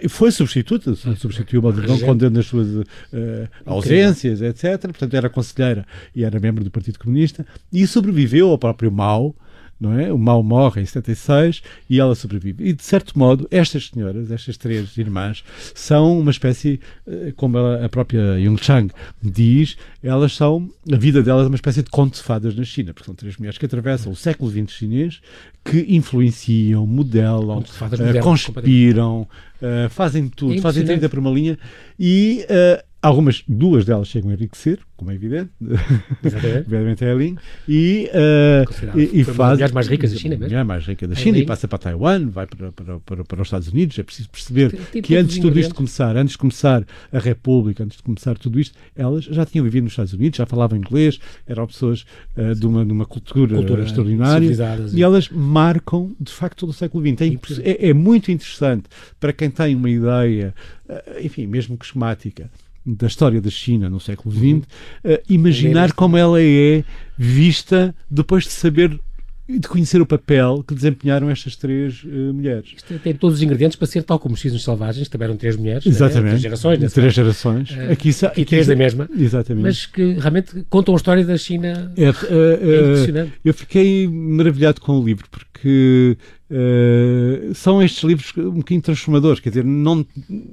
foi 0.09 0.31
substituta, 0.31 0.95
su- 0.95 1.17
substituiu 1.17 1.61
Mao 1.63 1.73
Tse-tung 1.73 1.99
quando 2.05 2.31
nas 2.31 2.47
suas 2.47 2.69
eh, 3.13 3.49
ausências, 3.65 4.41
etc. 4.43 4.81
Portanto, 4.83 5.15
era 5.15 5.29
conselheira 5.29 5.85
e 6.15 6.25
era 6.25 6.39
membro 6.41 6.63
do 6.65 6.71
Partido 6.71 6.99
Comunista 6.99 7.45
e 7.73 7.87
sobreviveu 7.87 8.51
ao 8.51 8.59
próprio 8.59 8.91
Mao. 8.93 9.35
Não 9.79 9.99
é? 9.99 10.11
O 10.11 10.17
Mao 10.17 10.43
morre 10.43 10.81
em 10.81 10.87
76 10.87 11.63
e 11.91 12.01
ela 12.01 12.15
sobrevive. 12.15 12.65
E, 12.65 12.73
de 12.73 12.83
certo 12.83 13.19
modo, 13.19 13.47
estas 13.51 13.89
senhoras, 13.93 14.31
estas 14.31 14.57
três 14.57 14.97
irmãs, 14.97 15.45
são 15.75 16.19
uma 16.19 16.31
espécie, 16.31 16.81
eh, 17.07 17.33
como 17.37 17.59
ela- 17.59 17.85
a 17.85 17.89
própria 17.89 18.39
Yung 18.39 18.57
Chang 18.57 18.91
diz, 19.23 19.77
elas 20.03 20.35
são, 20.35 20.71
a 20.91 20.97
vida 20.97 21.23
delas 21.23 21.45
é 21.45 21.49
uma 21.49 21.57
espécie 21.57 21.83
de 21.83 21.91
conto 21.91 22.15
de 22.15 22.23
fadas 22.23 22.57
na 22.57 22.65
China, 22.65 22.95
porque 22.95 23.05
são 23.05 23.15
três 23.15 23.37
mulheres 23.37 23.59
que 23.59 23.67
atravessam 23.67 24.11
o 24.13 24.17
século 24.17 24.51
XX 24.51 24.71
chinês, 24.73 25.21
que 25.65 25.85
influenciam, 25.89 26.87
modelam, 26.87 27.61
moderno, 28.07 28.23
conspiram, 28.25 29.29
eh, 29.61 29.89
fazem 29.91 30.29
tudo, 30.29 30.55
É 30.55 30.61
fazem 30.61 30.83
impressionante. 30.83 31.01
30 31.01 31.09
por 31.11 31.19
uma 31.19 31.31
linha 31.31 31.59
e 31.99 32.45
eh, 32.49 32.83
algumas, 33.07 33.45
duas 33.47 33.85
delas 33.85 34.09
chegam 34.09 34.31
a 34.31 34.35
enriquecer, 34.35 34.79
como 34.97 35.11
é 35.11 35.15
evidente, 35.15 35.51
obviamente 36.65 37.05
é 37.05 37.11
a 37.13 37.15
Lin, 37.15 37.37
e, 37.69 38.11
Considerada. 38.67 39.01
e, 39.01 39.11
e 39.13 39.23
uma 39.23 39.35
faz 39.35 39.73
mais 39.73 39.89
ricas 39.89 40.13
da 40.13 40.19
China 40.19 40.37
mesmo. 40.37 40.65
mais 40.65 40.87
rica 40.87 41.07
da 41.07 41.15
China 41.15 41.37
e 41.37 41.41
Lin. 41.41 41.47
passa 41.47 41.69
para 41.69 41.79
Taiwan, 41.79 42.29
vai 42.29 42.47
para, 42.47 42.73
para, 42.73 43.01
para, 43.01 43.25
para 43.25 43.43
os 43.43 43.47
Estados 43.47 43.69
Unidos. 43.69 43.99
É 43.99 44.03
preciso 44.03 44.29
perceber 44.31 44.73
que 45.03 45.17
antes 45.17 45.37
de 45.37 45.41
tudo 45.41 45.59
isto 45.59 45.75
começar, 45.75 46.17
antes 46.17 46.33
de 46.33 46.39
começar 46.39 46.85
a 47.13 47.19
República, 47.19 47.85
antes 47.85 47.99
de 47.99 48.03
começar 48.03 48.37
tudo 48.39 48.59
isto, 48.59 48.77
elas 48.95 49.25
já 49.25 49.45
tinham 49.45 49.65
vivido 49.65 49.85
nos 49.85 49.93
Estados 49.93 50.13
Unidos, 50.13 50.39
já 50.39 50.47
falavam 50.47 50.79
inglês, 50.79 51.19
eram 51.47 51.67
pessoas 51.67 52.05
eh, 52.37 52.55
de, 52.55 52.67
uma, 52.67 52.85
de 52.85 52.93
uma 52.93 53.07
cultura, 53.07 53.57
Cultura 53.57 53.83
extraordinária 53.83 54.51
e 54.93 55.03
elas 55.03 55.29
marcam 55.29 56.15
de 56.21 56.33
facto 56.33 56.61
todo 56.61 56.71
o 56.71 56.73
século 56.73 57.05
XX. 57.05 57.61
É, 57.61 57.71
é, 57.71 57.89
é 57.91 57.93
muito 57.93 58.31
interessante 58.31 58.85
para 59.21 59.33
quem 59.33 59.51
tem 59.51 59.75
uma 59.75 59.91
ideia, 59.91 60.55
eh, 60.89 61.21
enfim, 61.23 61.47
mesmo 61.47 61.77
que 61.77 61.85
esquemática, 61.85 62.51
da 62.87 63.09
história 63.09 63.41
da 63.41 63.51
China 63.51 63.91
no 63.91 63.99
século 63.99 64.33
XX, 64.35 64.69
eh, 65.03 65.23
imaginar 65.29 65.93
como 65.93 66.17
ela 66.17 66.41
é 66.41 66.85
vista 67.19 67.95
depois 68.09 68.45
de 68.45 68.51
saber 68.51 68.99
de 69.49 69.69
conhecer 69.69 70.01
o 70.01 70.07
papel 70.07 70.65
que 70.67 70.75
desempenharam 70.75 71.31
estas 71.31 71.55
três 71.55 72.03
eh, 72.05 72.09
mulheres. 72.33 72.71
Isto 72.77 72.99
tem 72.99 73.15
todos 73.15 73.37
os 73.37 73.43
ingredientes 73.43 73.77
para 73.77 73.87
ser 73.87 74.03
tal 74.03 74.19
como 74.19 74.35
os 74.35 74.41
Cisnes 74.41 74.65
Selvagens, 74.65 75.09
também 75.09 75.27
eram 75.27 75.37
três 75.37 75.57
mulheres. 75.57 75.85
né? 75.85 75.91
Exatamente. 75.91 76.29
Três 76.31 76.43
gerações, 76.43 76.79
nesse 76.81 76.95
Três 76.95 77.15
caso. 77.15 77.25
gerações. 77.25 77.71
Eh, 77.77 77.93
aqui, 77.93 78.09
e 78.11 78.27
aqui 78.27 78.45
três 78.45 78.67
da 78.67 78.75
mesma. 78.75 79.09
Exatamente. 79.17 79.63
Mas 79.63 79.87
que 79.87 80.15
realmente 80.15 80.67
contam 80.69 80.95
a 80.95 80.97
história 80.97 81.25
da 81.25 81.37
China. 81.37 81.93
É, 81.97 82.03
eh, 82.05 82.09
É 82.09 82.09
eh, 82.11 82.81
impressionante. 82.91 83.33
eu 83.45 83.55
fiquei 83.55 84.09
maravilhado 84.09 84.81
com 84.81 84.99
o 84.99 85.05
livro 85.05 85.27
porque 85.31 86.17
eh, 86.51 87.51
são 87.55 87.83
estes 87.83 88.03
livros 88.03 88.33
um 88.37 88.51
bocadinho 88.59 88.83
transformadores. 88.83 89.41
Quer 89.41 89.51
dizer, 89.51 89.65
não, 89.65 90.05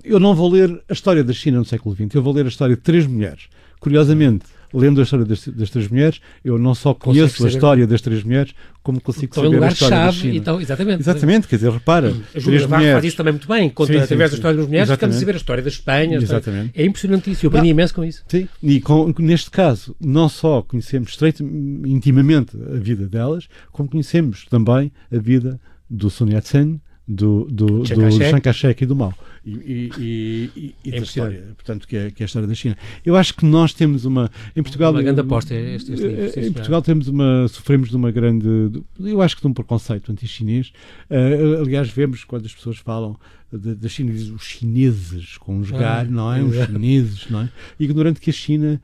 eu 0.04 0.20
não 0.20 0.36
vou 0.36 0.50
ler 0.52 0.82
a 0.88 0.94
história 0.94 1.24
da 1.24 1.34
China 1.34 1.58
no 1.58 1.66
século 1.66 1.96
XX, 1.96 2.14
eu 2.16 2.22
vou 2.22 2.34
ler 2.34 2.46
a 2.46 2.50
história 2.50 2.76
de 2.76 2.82
três 2.82 3.08
mulheres. 3.08 3.46
Curiosamente, 3.80 4.46
lendo 4.74 5.00
a 5.00 5.04
história 5.04 5.26
das, 5.26 5.48
das 5.48 5.70
três 5.70 5.88
mulheres, 5.88 6.20
eu 6.44 6.58
não 6.58 6.74
só 6.74 6.94
conheço 6.94 7.46
a 7.46 7.50
história 7.50 7.86
das 7.86 8.02
três 8.02 8.24
mulheres, 8.24 8.54
como 8.82 9.00
consigo 9.00 9.26
então, 9.32 9.44
saber 9.44 9.56
lugar 9.56 9.70
a 9.70 9.74
história 9.74 9.96
chave, 9.98 10.08
da 10.18 10.22
China. 10.24 10.36
Então, 10.36 10.62
exatamente. 10.62 11.00
Exatamente, 11.02 11.48
quer 11.48 11.56
dizer, 11.56 11.72
repara, 11.72 12.14
a 12.36 12.40
Júlia 12.40 12.68
Varro 12.68 12.84
faz 12.84 13.06
isso 13.06 13.18
também 13.18 13.34
muito 13.34 13.48
bem, 13.48 13.70
conta, 13.70 13.94
Sim, 13.94 14.00
sim, 14.00 14.04
através 14.04 14.30
sim. 14.30 14.36
da 14.36 14.38
história 14.40 14.58
das 14.58 14.68
mulheres, 14.68 14.90
ficamos 14.92 15.16
a 15.16 15.20
saber 15.20 15.34
a 15.34 15.38
história 15.38 15.64
da 15.64 15.70
Espanha. 15.70 16.18
história- 16.18 16.24
Exatamente. 16.42 16.72
É 16.76 16.86
impressionantíssimo, 16.86 17.46
eu 17.46 17.50
aprendi 17.50 17.70
imenso 17.70 17.94
com 17.94 18.04
isso. 18.04 18.24
Sim, 18.28 18.48
e 18.62 18.82
com- 18.82 19.14
neste 19.20 19.50
caso, 19.52 19.96
não 20.02 20.28
só 20.28 20.62
conhecemos 20.62 21.10
estreito, 21.12 21.44
intimamente 21.86 22.58
a 22.58 22.78
vida 22.80 23.08
delas, 23.08 23.48
como 23.72 23.90
conhecemos 23.90 24.46
também 24.50 24.92
a 25.12 25.18
vida 25.18 25.60
do 25.90 26.10
Sun 26.10 26.30
Yat-sen, 26.30 26.82
do, 27.08 27.46
do, 27.52 27.86
Chiang 27.86 28.76
e 28.82 28.86
do 28.86 28.96
Mao. 28.96 29.14
E, 29.46 29.52
e, 29.52 30.50
e, 30.56 30.76
e- 30.86 30.96
É 30.96 30.98
história, 31.00 31.44
portanto, 31.56 31.86
que 31.86 31.98
é, 31.98 32.12
que 32.12 32.24
é 32.24 32.26
a 32.26 32.28
história 32.28 32.48
da 32.48 32.56
China. 32.56 32.78
Eu 33.06 33.16
acho 33.18 33.34
que 33.36 33.46
nós 33.46 33.74
temos 33.74 34.06
uma. 34.06 34.32
Em 34.56 34.64
Portugal. 34.64 34.92
Uma 34.94 35.02
grande 35.04 35.20
aposta 35.20 35.54
este, 35.54 35.92
este 35.94 36.08
livro. 36.08 36.32
sim, 36.32 36.40
Eh, 36.40 36.48
Em. 36.48 36.54
Portugal 36.54 36.82
temos 36.82 37.08
uma, 37.10 37.48
sofremos 37.50 37.90
de 37.90 37.96
uma 37.98 38.10
grande, 38.10 38.48
eu 39.02 39.22
acho 39.22 39.36
que 39.36 39.42
de 39.42 39.48
um 39.48 39.54
preconceito 39.54 40.12
anti-chinês. 40.12 40.72
Eh, 41.10 41.58
aliás, 41.60 41.90
vemos 41.90 42.24
quando 42.24 42.46
as 42.46 42.54
pessoas 42.56 42.78
falam 42.78 43.18
da 43.52 43.88
China, 43.88 44.12
dizem 44.12 44.34
os 44.34 44.44
chineses, 44.44 45.38
com 45.38 45.60
os 45.60 45.72
Ah, 45.74 45.78
gar, 45.78 46.06
não 46.10 46.34
é? 46.34 46.42
Os 46.42 46.56
chineses, 46.66 47.28
não 47.30 47.42
é? 47.42 47.50
Ignorando 47.80 48.20
que 48.20 48.30
a 48.30 48.34
China, 48.34 48.82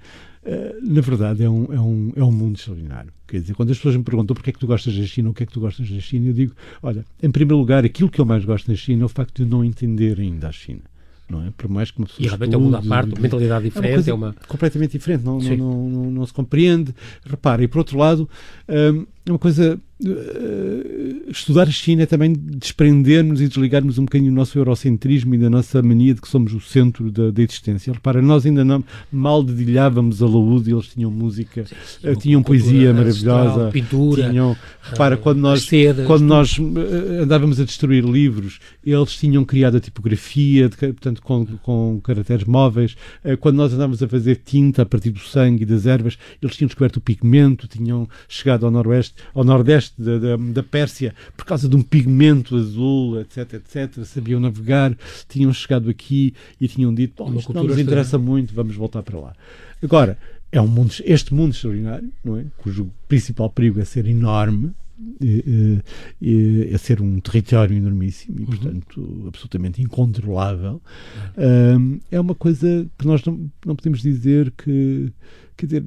na 0.81 1.01
verdade, 1.01 1.43
é 1.43 1.49
um, 1.49 1.65
é, 1.71 1.79
um, 1.79 2.13
é 2.15 2.23
um 2.23 2.31
mundo 2.31 2.55
extraordinário. 2.55 3.11
Quer 3.27 3.41
dizer, 3.41 3.53
quando 3.53 3.71
as 3.71 3.77
pessoas 3.77 3.95
me 3.95 4.03
perguntam 4.03 4.33
porque 4.33 4.49
é 4.49 4.53
que 4.53 4.59
tu 4.59 4.67
gostas 4.67 4.95
da 4.95 5.05
China, 5.05 5.29
o 5.29 5.33
que 5.33 5.43
é 5.43 5.45
que 5.45 5.51
tu 5.51 5.59
gostas 5.59 5.89
da 5.89 5.99
China, 5.99 6.27
eu 6.27 6.33
digo, 6.33 6.53
olha, 6.81 7.05
em 7.21 7.29
primeiro 7.29 7.57
lugar, 7.57 7.85
aquilo 7.85 8.09
que 8.09 8.19
eu 8.19 8.25
mais 8.25 8.43
gosto 8.45 8.67
da 8.67 8.75
China 8.75 9.03
é 9.03 9.05
o 9.05 9.09
facto 9.09 9.35
de 9.35 9.41
eu 9.43 9.47
não 9.47 9.63
entender 9.63 10.19
ainda 10.19 10.47
a 10.47 10.51
China. 10.51 10.81
Não 11.29 11.45
é? 11.45 11.51
Por 11.55 11.69
mais 11.69 11.91
que 11.91 11.99
uma 11.99 12.07
pessoa 12.07 12.25
E 12.25 12.27
realmente 12.27 12.55
é 12.55 12.57
um 12.57 12.61
mundo 12.61 12.75
à 12.75 12.79
estude, 12.79 12.89
parte, 12.89 13.13
uma 13.13 13.21
mentalidade 13.21 13.65
diferente. 13.65 13.93
coisa 13.93 14.09
É 14.09 14.13
uma... 14.15 14.33
completamente 14.47 14.91
diferente, 14.93 15.23
não, 15.23 15.37
não, 15.37 15.89
não, 15.89 16.11
não 16.11 16.25
se 16.25 16.33
compreende. 16.33 16.95
Repara, 17.23 17.63
e 17.63 17.67
por 17.67 17.77
outro 17.77 17.99
lado, 17.99 18.27
hum, 18.67 19.05
é 19.29 19.33
uma 19.33 19.39
coisa. 19.39 19.79
eh, 20.05 21.29
estudar 21.29 21.63
a 21.67 21.71
China 21.71 22.03
é 22.03 22.05
também 22.05 22.33
desprendermos 22.33 23.41
e 23.41 23.47
desligarmos 23.47 23.97
um 23.97 24.05
bocadinho 24.05 24.31
do 24.31 24.35
nosso 24.35 24.57
eurocentrismo 24.57 25.35
e 25.35 25.37
da 25.37 25.49
nossa 25.49 25.81
mania 25.81 26.13
de 26.13 26.21
que 26.21 26.27
somos 26.27 26.53
o 26.53 26.59
centro 26.61 27.11
da, 27.11 27.29
da 27.31 27.41
existência. 27.41 27.93
Repara, 27.93 28.21
nós 28.21 28.45
ainda 28.45 28.63
não 28.63 28.83
mal 29.11 29.43
dedilhávamos 29.43 30.23
a 30.23 30.25
laúde 30.25 30.69
e 30.69 30.73
eles 30.73 30.87
tinham 30.87 31.11
música, 31.11 31.65
eh, 32.03 32.15
tinham 32.15 32.41
poesia 32.41 32.93
maravilhosa. 32.93 33.69
pintura, 33.71 34.29
Tinham, 34.29 34.55
repara, 34.81 35.15
ah, 35.15 35.17
quando 35.17 35.39
nós 35.39 35.63
sedas, 35.63 36.07
quando 36.07 36.23
nós 36.23 36.57
eh, 36.57 37.23
andávamos 37.23 37.59
a 37.59 37.65
destruir 37.65 38.03
livros, 38.03 38.59
eles 38.85 39.15
tinham 39.17 39.43
criado 39.45 39.77
a 39.77 39.79
tipografia, 39.79 40.69
de 40.69 40.77
portanto, 40.77 41.21
com, 41.21 41.45
com 41.61 41.99
caracteres 42.03 42.45
móveis. 42.45 42.95
Eh, 43.23 43.35
Quando 43.35 43.57
nós 43.57 43.73
andávamos 43.73 44.01
a 44.01 44.07
fazer 44.07 44.37
tinta 44.45 44.81
a 44.83 44.85
partir 44.85 45.11
do 45.11 45.19
sangue 45.19 45.63
e 45.63 45.65
das 45.65 45.85
ervas, 45.85 46.17
eles 46.41 46.55
tinham 46.55 46.67
descoberto 46.67 46.97
o 46.97 47.01
pigmento, 47.01 47.67
tinham 47.67 48.07
chegado 48.27 48.65
ao 48.65 48.71
noroeste, 48.71 49.15
ao 49.33 49.43
nordeste 49.43 50.01
da, 50.01 50.17
da, 50.17 50.37
da 50.37 50.63
Pérsia 50.63 51.13
por 51.35 51.45
causa 51.45 51.67
de 51.67 51.75
um 51.75 51.81
pigmento 51.81 52.55
azul, 52.55 53.19
etc, 53.21 53.53
etc. 53.53 54.03
Sabiam 54.05 54.39
navegar, 54.39 54.95
tinham 55.27 55.51
chegado 55.53 55.89
aqui 55.89 56.33
e 56.59 56.67
tinham 56.67 56.93
dito, 56.93 57.23
bom, 57.23 57.33
isto 57.35 57.53
não 57.53 57.61
cultura 57.61 57.75
nos 57.75 57.79
interessa 57.79 58.17
muito, 58.17 58.53
vamos 58.53 58.75
voltar 58.75 59.03
para 59.03 59.19
lá. 59.19 59.33
Agora, 59.81 60.17
é 60.51 60.59
um 60.61 60.67
mundo, 60.67 60.93
este 61.05 61.33
mundo 61.33 61.53
extraordinário, 61.53 62.11
não 62.23 62.37
é? 62.37 62.45
cujo 62.57 62.89
principal 63.07 63.49
perigo 63.49 63.79
é 63.79 63.85
ser 63.85 64.05
enorme, 64.07 64.73
eh, 65.21 65.79
eh, 66.21 66.73
é 66.73 66.77
ser 66.77 67.01
um 67.01 67.19
território 67.21 67.77
enormíssimo 67.77 68.41
e, 68.41 68.45
portanto, 68.45 69.25
absolutamente 69.27 69.81
incontrolável, 69.81 70.81
Ahm, 71.37 71.99
é 72.11 72.19
uma 72.19 72.35
coisa 72.35 72.85
que 72.97 73.07
nós 73.07 73.23
não, 73.23 73.49
não 73.65 73.75
podemos 73.75 74.01
dizer 74.01 74.51
que, 74.51 75.13
quer 75.55 75.65
dizer, 75.67 75.85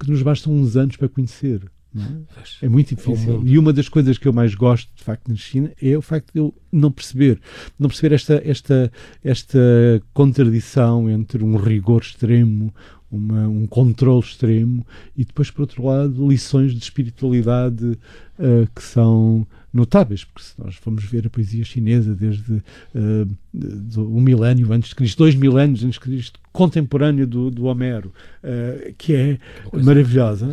que 0.00 0.10
nos 0.10 0.22
bastam 0.22 0.52
uns 0.52 0.76
anos 0.76 0.96
para 0.96 1.08
conhecer. 1.08 1.62
É? 2.00 2.66
É 2.66 2.68
muito 2.68 2.92
É 2.92 2.96
difícil. 2.96 3.42
E 3.44 3.58
uma 3.58 3.72
das 3.72 3.88
coisas 3.88 4.18
que 4.18 4.26
eu 4.26 4.32
mais 4.32 4.54
gosto, 4.54 4.90
de 4.94 5.02
facto, 5.02 5.28
na 5.28 5.36
China 5.36 5.72
é 5.80 5.96
o 5.96 6.02
facto 6.02 6.32
de 6.32 6.38
eu 6.38 6.54
não 6.70 6.90
perceber. 6.90 7.40
Não 7.78 7.88
perceber 7.88 8.14
esta, 8.14 8.42
esta, 8.44 8.92
esta 9.22 9.58
contradição 10.12 11.10
entre 11.10 11.42
um 11.44 11.56
rigor 11.56 12.02
extremo, 12.02 12.74
uma, 13.10 13.48
um 13.48 13.66
controle 13.66 14.20
extremo 14.20 14.86
e 15.16 15.24
depois, 15.24 15.50
por 15.50 15.62
outro 15.62 15.84
lado, 15.84 16.28
lições 16.28 16.72
de 16.72 16.82
espiritualidade 16.82 17.98
eh, 18.38 18.68
que 18.74 18.82
são 18.82 19.46
notáveis, 19.72 20.24
porque 20.24 20.42
se 20.42 20.54
nós 20.58 20.74
formos 20.76 21.04
ver 21.04 21.26
a 21.26 21.30
poesia 21.30 21.64
chinesa 21.64 22.14
desde 22.14 22.62
do, 23.52 24.16
um 24.16 24.20
milénio 24.20 24.72
antes 24.72 24.90
de 24.90 24.94
Cristo, 24.94 25.18
dois 25.18 25.34
mil 25.34 25.56
anos 25.56 25.82
antes 25.82 25.94
de 25.94 26.00
Cristo, 26.00 26.40
contemporânea 26.52 27.26
do, 27.26 27.50
do 27.50 27.64
Homero, 27.64 28.12
eh, 28.42 28.94
que 28.96 29.14
é 29.14 29.38
coisa 29.64 29.86
maravilhosa. 29.86 30.46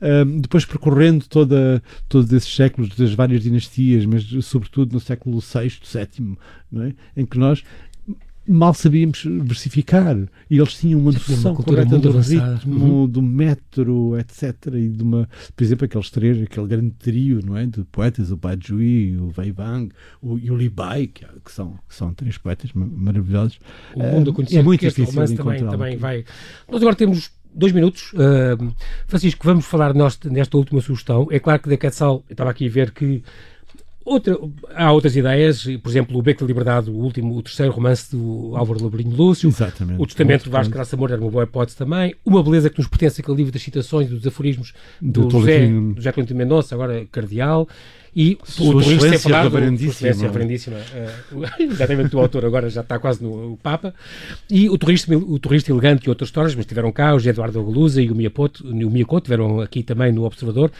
é? 0.00 0.24
Um, 0.24 0.40
depois 0.40 0.64
percorrendo 0.64 1.26
toda, 1.26 1.82
todos 2.08 2.32
esses 2.32 2.54
séculos 2.54 2.90
das 2.96 3.12
várias 3.14 3.42
dinastias, 3.42 4.04
mas 4.04 4.24
sobretudo 4.44 4.92
no 4.92 5.00
século 5.00 5.40
VI, 5.40 5.72
VII, 5.82 6.36
é? 6.82 7.20
em 7.20 7.24
que 7.26 7.38
nós 7.38 7.62
mal 8.46 8.74
sabíamos 8.74 9.24
versificar 9.24 10.16
e 10.50 10.58
eles 10.58 10.74
tinham 10.74 11.00
uma 11.00 11.10
uma 11.10 11.18
noção 11.18 11.54
correta 11.54 11.88
muito 11.90 12.02
do 12.02 12.08
avançada. 12.10 12.54
ritmo, 12.56 12.84
Uhum. 12.84 13.06
do 13.08 13.22
metro, 13.22 14.18
etc. 14.18 14.54
E 14.74 14.88
de 14.88 15.02
uma, 15.02 15.28
por 15.56 15.64
exemplo, 15.64 15.84
aqueles 15.86 16.10
três, 16.10 16.42
aquele 16.42 16.66
grande 16.66 16.90
trio 16.98 17.40
não 17.44 17.56
é? 17.56 17.66
de 17.66 17.84
poetas, 17.84 18.30
o 18.30 18.36
Bajui, 18.36 19.16
o 19.16 19.32
Wei 19.36 19.54
Wang 19.56 19.90
o, 20.20 20.38
e 20.38 20.50
o 20.50 20.56
Li 20.56 20.68
Bai, 20.68 21.06
que, 21.06 21.24
que 21.44 21.50
são, 21.52 21.78
que 21.88 21.94
são 21.94 22.12
três 22.12 22.36
poetas 22.38 22.72
ma- 22.74 22.86
maravilhosos. 22.86 23.58
o 23.94 24.02
mundo 24.02 24.32
conhecer, 24.32 24.58
é 24.58 24.62
muito 24.62 24.80
difícil 24.80 25.04
romance 25.06 25.34
também, 25.34 25.64
também 25.64 25.96
vai. 25.96 26.24
Nós 26.70 26.80
agora 26.82 26.96
temos 26.96 27.30
dois 27.54 27.72
minutos. 27.72 28.12
Uh, 28.12 28.74
Francisco, 29.06 29.44
vamos 29.46 29.64
falar 29.64 29.94
nós 29.94 30.18
nesta 30.24 30.56
última 30.56 30.80
sugestão. 30.80 31.28
É 31.30 31.38
claro 31.38 31.62
que 31.62 31.68
da 31.70 31.76
Quetzal, 31.76 32.24
eu 32.28 32.34
estava 32.34 32.50
aqui 32.50 32.66
a 32.66 32.70
ver 32.70 32.90
que 32.90 33.22
outra, 34.04 34.38
há 34.74 34.92
outras 34.92 35.16
ideias, 35.16 35.64
por 35.82 35.88
exemplo, 35.88 36.18
o 36.18 36.22
Beco 36.22 36.40
da 36.40 36.46
Liberdade, 36.46 36.90
o 36.90 36.94
último, 36.94 37.36
o 37.36 37.42
terceiro 37.42 37.72
romance 37.72 38.14
do 38.14 38.52
Álvaro 38.56 38.82
Labrinho 38.82 39.14
Lúcio. 39.14 39.48
Exatamente. 39.48 40.00
O 40.00 40.06
Testamento 40.06 40.44
do 40.44 40.50
Vasco. 40.50 40.72
Graça 40.72 40.96
Moura 40.96 41.14
era 41.14 41.22
uma 41.22 41.30
boa 41.30 41.44
hipótese 41.44 41.76
também. 41.76 42.14
Uma 42.24 42.42
beleza 42.42 42.68
que 42.70 42.78
nos 42.78 42.88
pertence, 42.88 43.20
aquele 43.20 43.36
livro 43.36 43.52
das 43.52 43.62
citações 43.62 44.08
e 44.08 44.10
dos 44.10 44.26
aforismos 44.26 44.72
do, 45.00 45.26
Do 45.26 45.30
José, 45.30 45.66
do 45.66 45.94
José 45.96 46.12
Clemente 46.12 46.34
Mendonça, 46.34 46.74
agora 46.74 47.06
cardeal. 47.10 47.68
E 48.16 48.38
Sua 48.44 48.76
o 48.76 48.80
Excelência 48.80 49.42
Reverendíssima. 49.42 49.92
Sua 49.92 50.08
Excelência 50.08 50.26
Reverendíssima. 50.28 50.76
eh, 50.94 51.10
exatamente, 51.64 52.14
o 52.14 52.20
autor 52.20 52.44
agora 52.44 52.70
já 52.70 52.82
está 52.82 52.96
quase 52.98 53.20
no 53.22 53.58
Papa. 53.60 53.92
E 54.48 54.70
o 54.70 54.78
Turista, 54.78 55.16
o 55.16 55.36
Turista 55.40 55.72
Elegante 55.72 56.06
e 56.06 56.08
outras 56.08 56.28
histórias, 56.28 56.54
mas 56.54 56.62
estiveram 56.64 56.92
cá, 56.92 57.12
o 57.12 57.18
Eduardo 57.18 57.58
Agulusa 57.58 58.00
e 58.00 58.10
o 58.10 58.14
Miyapoto, 58.14 58.64
o 58.64 58.90
Miyakoto, 58.90 59.24
estiveram 59.24 59.60
aqui 59.60 59.82
também 59.82 60.12
no 60.12 60.24
Observador. 60.24 60.70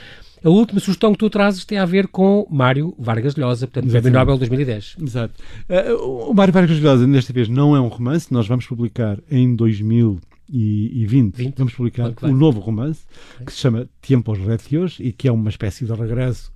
A 0.44 0.50
última 0.50 0.78
sugestão 0.78 1.12
que 1.12 1.18
tu 1.18 1.30
trazes 1.30 1.64
tem 1.64 1.78
a 1.78 1.86
ver 1.86 2.06
com 2.06 2.46
Mário 2.50 2.94
Vargas 2.98 3.34
Llosa, 3.34 3.66
portanto, 3.66 3.90
Prémio. 3.90 4.12
Nobel 4.12 4.36
2010. 4.36 4.96
Exato. 5.02 5.42
Eh, 5.70 5.92
o 5.94 6.34
Mário 6.34 6.52
Vargas 6.52 6.78
Llosa, 6.78 7.06
desta 7.06 7.32
vez, 7.32 7.48
não 7.48 7.74
é 7.74 7.80
um 7.80 7.88
romance. 7.88 8.30
Nós 8.30 8.46
vamos 8.46 8.66
publicar 8.66 9.18
em 9.30 9.56
2020, 9.56 11.34
20, 11.34 11.54
vamos 11.56 11.72
publicar 11.72 12.12
um 12.22 12.34
novo 12.34 12.60
romance 12.60 13.04
que 13.46 13.52
se 13.52 13.58
chama 13.58 13.88
Tiempos 14.02 14.38
Retios 14.38 14.98
e 15.00 15.12
que 15.12 15.26
é 15.26 15.32
uma 15.32 15.48
espécie 15.48 15.86
de 15.86 15.92
regresso 15.94 16.52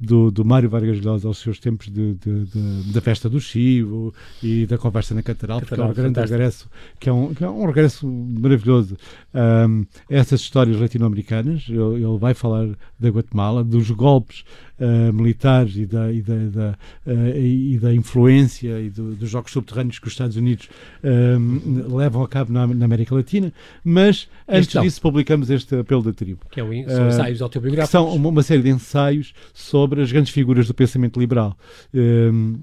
do, 0.00 0.30
do 0.30 0.44
Mário 0.44 0.70
Vargas 0.70 0.98
Llosa 1.00 1.28
aos 1.28 1.38
seus 1.38 1.58
tempos 1.60 1.88
de, 1.88 2.14
de- 2.14 2.44
de- 2.46 2.92
da 2.92 3.00
festa 3.02 3.28
do 3.28 3.38
Chivo 3.40 4.14
e 4.42 4.64
da 4.66 4.78
conversa 4.78 5.14
na 5.14 5.22
Catedral, 5.22 5.60
porque 5.60 5.74
é 5.74 5.76
um 5.76 5.88
Catedral, 5.88 5.94
grande 5.94 6.14
fantástico. 6.14 6.38
regresso, 6.38 6.70
que 6.98 7.08
é 7.08 7.12
um, 7.12 7.34
que 7.34 7.44
é 7.44 7.50
um 7.50 7.66
regresso 7.66 8.06
maravilhoso. 8.08 8.96
Um, 9.34 9.84
essas 10.08 10.40
histórias 10.40 10.80
latino-americanas, 10.80 11.64
ele, 11.68 11.78
ele 12.04 12.18
vai 12.18 12.32
falar 12.32 12.68
da 12.98 13.08
Guatemala, 13.10 13.62
dos 13.62 13.90
golpes 13.90 14.44
uh, 14.80 15.12
militares 15.12 15.76
e 15.76 15.86
da, 15.86 16.10
e 16.12 16.22
da, 16.22 16.34
da, 16.34 16.78
uh, 17.06 17.36
e 17.38 17.78
da 17.78 17.94
influência 17.94 18.80
e 18.80 18.90
do- 18.90 19.14
dos 19.14 19.28
jogos 19.30 19.52
subterrâneos 19.52 19.98
que 19.98 20.06
os 20.06 20.12
Estados 20.12 20.36
Unidos 20.36 20.68
um, 21.04 21.96
levam 21.96 22.22
a 22.22 22.28
cabo 22.28 22.52
na, 22.52 22.66
na 22.66 22.84
América 22.84 23.14
Latina, 23.14 23.52
mas 23.84 24.28
antes 24.48 24.80
disso 24.80 25.00
publicamos 25.00 25.50
este 25.50 25.76
apelo 25.76 26.02
da 26.02 26.12
tribo 26.12 26.40
Que 26.50 26.60
é 26.60 26.64
um, 26.64 26.88
são 26.88 27.04
Eh, 27.04 27.08
ensaios 27.08 27.42
autobiográficos. 27.42 27.90
são 27.90 28.08
uma, 28.14 28.28
uma 28.28 28.42
série 28.42 28.62
de 28.62 28.70
ensaios 28.70 29.32
sobre 29.52 30.02
as 30.02 30.10
grandes 30.10 30.32
figuras 30.32 30.66
do 30.66 30.74
pensamento 30.74 31.20
liberal. 31.20 31.56
Um, 31.94 32.58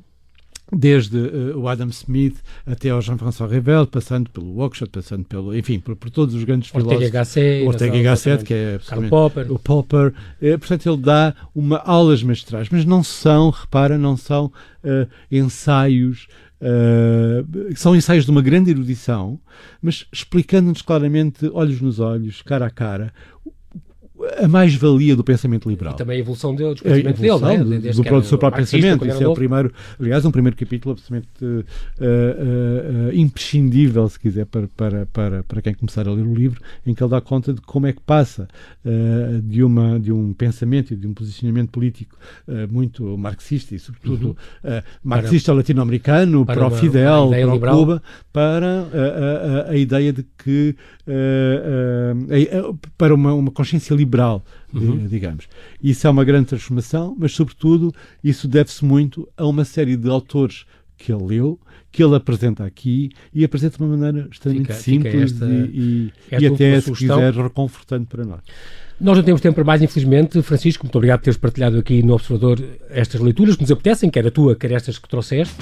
desde 0.71 1.17
eh, 1.17 1.55
o 1.55 1.67
Adam 1.67 1.87
Smith 1.89 2.37
até 2.65 2.89
ao 2.89 3.01
Jean-François 3.01 3.49
Revel, 3.49 3.87
passando 3.87 4.29
pelo 4.29 4.59
Oxford, 4.59 4.91
passando 4.91 5.25
pelo, 5.25 5.55
enfim, 5.55 5.79
por, 5.79 5.95
por 5.95 6.09
todos 6.09 6.35
os 6.35 6.43
grandes 6.43 6.69
Ortega 6.73 6.89
filósofos. 6.89 7.11
Gasset, 7.11 7.65
Ortega 7.65 8.01
Gasset, 8.01 8.43
que 8.43 8.53
é 8.53 8.79
Karl 8.85 9.07
Popper. 9.07 9.51
o 9.51 9.59
Popper, 9.59 10.13
eh, 10.41 10.57
portanto 10.57 10.89
ele 10.89 11.01
dá 11.01 11.33
uma 11.55 11.77
aulas 11.77 12.21
magistrais, 12.21 12.67
mas 12.69 12.85
não 12.85 13.03
são, 13.03 13.49
repara, 13.49 13.97
não 13.97 14.17
são 14.17 14.51
eh, 14.83 15.07
ensaios, 15.31 16.27
eh, 16.59 17.43
são 17.75 17.95
ensaios 17.95 18.25
de 18.25 18.31
uma 18.31 18.41
grande 18.41 18.71
erudição, 18.71 19.39
mas 19.81 20.05
explicando-nos 20.11 20.81
claramente, 20.81 21.49
olhos 21.53 21.79
nos 21.79 21.99
olhos, 21.99 22.41
cara 22.41 22.65
a 22.65 22.69
cara, 22.69 23.13
a 24.37 24.47
mais-valia 24.47 25.15
do 25.15 25.23
pensamento 25.23 25.69
liberal. 25.69 25.93
E 25.93 25.97
também 25.97 26.17
a 26.17 26.19
evolução 26.19 26.53
do 26.53 26.75
pensamento 26.75 27.21
dele, 27.21 27.39
não 27.39 27.49
é? 27.49 27.57
do, 27.57 27.65
do, 27.65 28.03
do 28.03 28.23
seu 28.23 28.37
próprio 28.37 28.63
pensamento. 28.63 29.05
Isso 29.05 29.23
é 29.23 29.27
o 29.27 29.33
primeiro, 29.33 29.71
aliás, 29.99 30.25
um 30.25 30.31
primeiro 30.31 30.55
capítulo 30.57 30.93
absolutamente 30.93 31.27
uh, 31.41 31.45
uh, 31.45 33.09
uh, 33.09 33.13
imprescindível, 33.13 34.07
se 34.09 34.19
quiser, 34.19 34.45
para, 34.45 34.67
para, 34.75 35.05
para, 35.07 35.43
para 35.43 35.61
quem 35.61 35.73
começar 35.73 36.07
a 36.07 36.11
ler 36.11 36.25
o 36.25 36.33
livro, 36.33 36.61
em 36.85 36.93
que 36.93 37.03
ele 37.03 37.11
dá 37.11 37.21
conta 37.21 37.53
de 37.53 37.61
como 37.61 37.87
é 37.87 37.93
que 37.93 38.01
passa 38.01 38.47
de, 39.43 39.63
uma, 39.63 39.99
de 39.99 40.11
um 40.11 40.33
pensamento 40.33 40.93
e 40.93 40.95
de 40.95 41.07
um 41.07 41.13
posicionamento 41.13 41.69
político 41.69 42.17
muito 42.69 43.17
marxista 43.17 43.75
e, 43.75 43.79
sobretudo, 43.79 44.37
uhum. 44.63 44.81
marxista 45.03 45.53
latino-americano, 45.53 46.45
pró-Fidel, 46.45 47.29
pró-Cuba, 47.59 48.01
para 48.31 48.87
a, 48.93 49.67
a, 49.67 49.71
a, 49.71 49.77
ideia 49.77 50.13
de 50.13 50.25
que 50.37 50.75
para 52.97 53.13
uma, 53.13 53.33
uma 53.33 53.51
consciência 53.51 53.95
liberal, 54.07 54.43
uhum. 54.73 55.07
digamos. 55.07 55.47
Isso 55.81 56.07
é 56.07 56.09
uma 56.09 56.23
grande 56.23 56.47
transformação, 56.47 57.15
mas, 57.17 57.33
sobretudo, 57.33 57.93
isso 58.23 58.47
deve-se 58.47 58.83
muito 58.83 59.27
a 59.37 59.45
uma 59.45 59.63
série 59.63 59.95
de 59.95 60.09
autores 60.09 60.65
que 60.97 61.13
ele 61.13 61.23
leu, 61.23 61.59
que 61.91 62.03
ele 62.03 62.15
apresenta 62.15 62.65
aqui 62.65 63.09
e 63.33 63.43
apresenta 63.43 63.77
de 63.77 63.83
uma 63.83 63.95
maneira 63.95 64.27
extremamente 64.31 64.67
fica, 64.67 64.79
simples 64.79 65.13
fica 65.13 65.23
esta, 65.23 65.45
e, 65.45 66.11
e, 66.31 66.35
e 66.39 66.47
até, 66.47 66.81
se 66.81 66.91
quiser, 66.91 67.33
reconfortante 67.33 68.07
para 68.07 68.25
nós. 68.25 68.41
Nós 68.99 69.15
não 69.15 69.23
temos 69.23 69.41
tempo 69.41 69.53
para 69.53 69.63
mais, 69.63 69.81
infelizmente. 69.81 70.41
Francisco, 70.41 70.83
muito 70.85 70.95
obrigado 70.95 71.19
por 71.19 71.25
teres 71.25 71.37
partilhado 71.37 71.77
aqui 71.77 72.01
no 72.01 72.15
Observador 72.15 72.59
estas 72.89 73.21
leituras 73.21 73.55
que 73.55 73.61
nos 73.61 73.71
apetecem, 73.71 74.09
quer 74.09 74.25
a 74.25 74.31
tua, 74.31 74.55
quer 74.55 74.71
estas 74.71 74.97
que 74.97 75.07
trouxeste. 75.07 75.55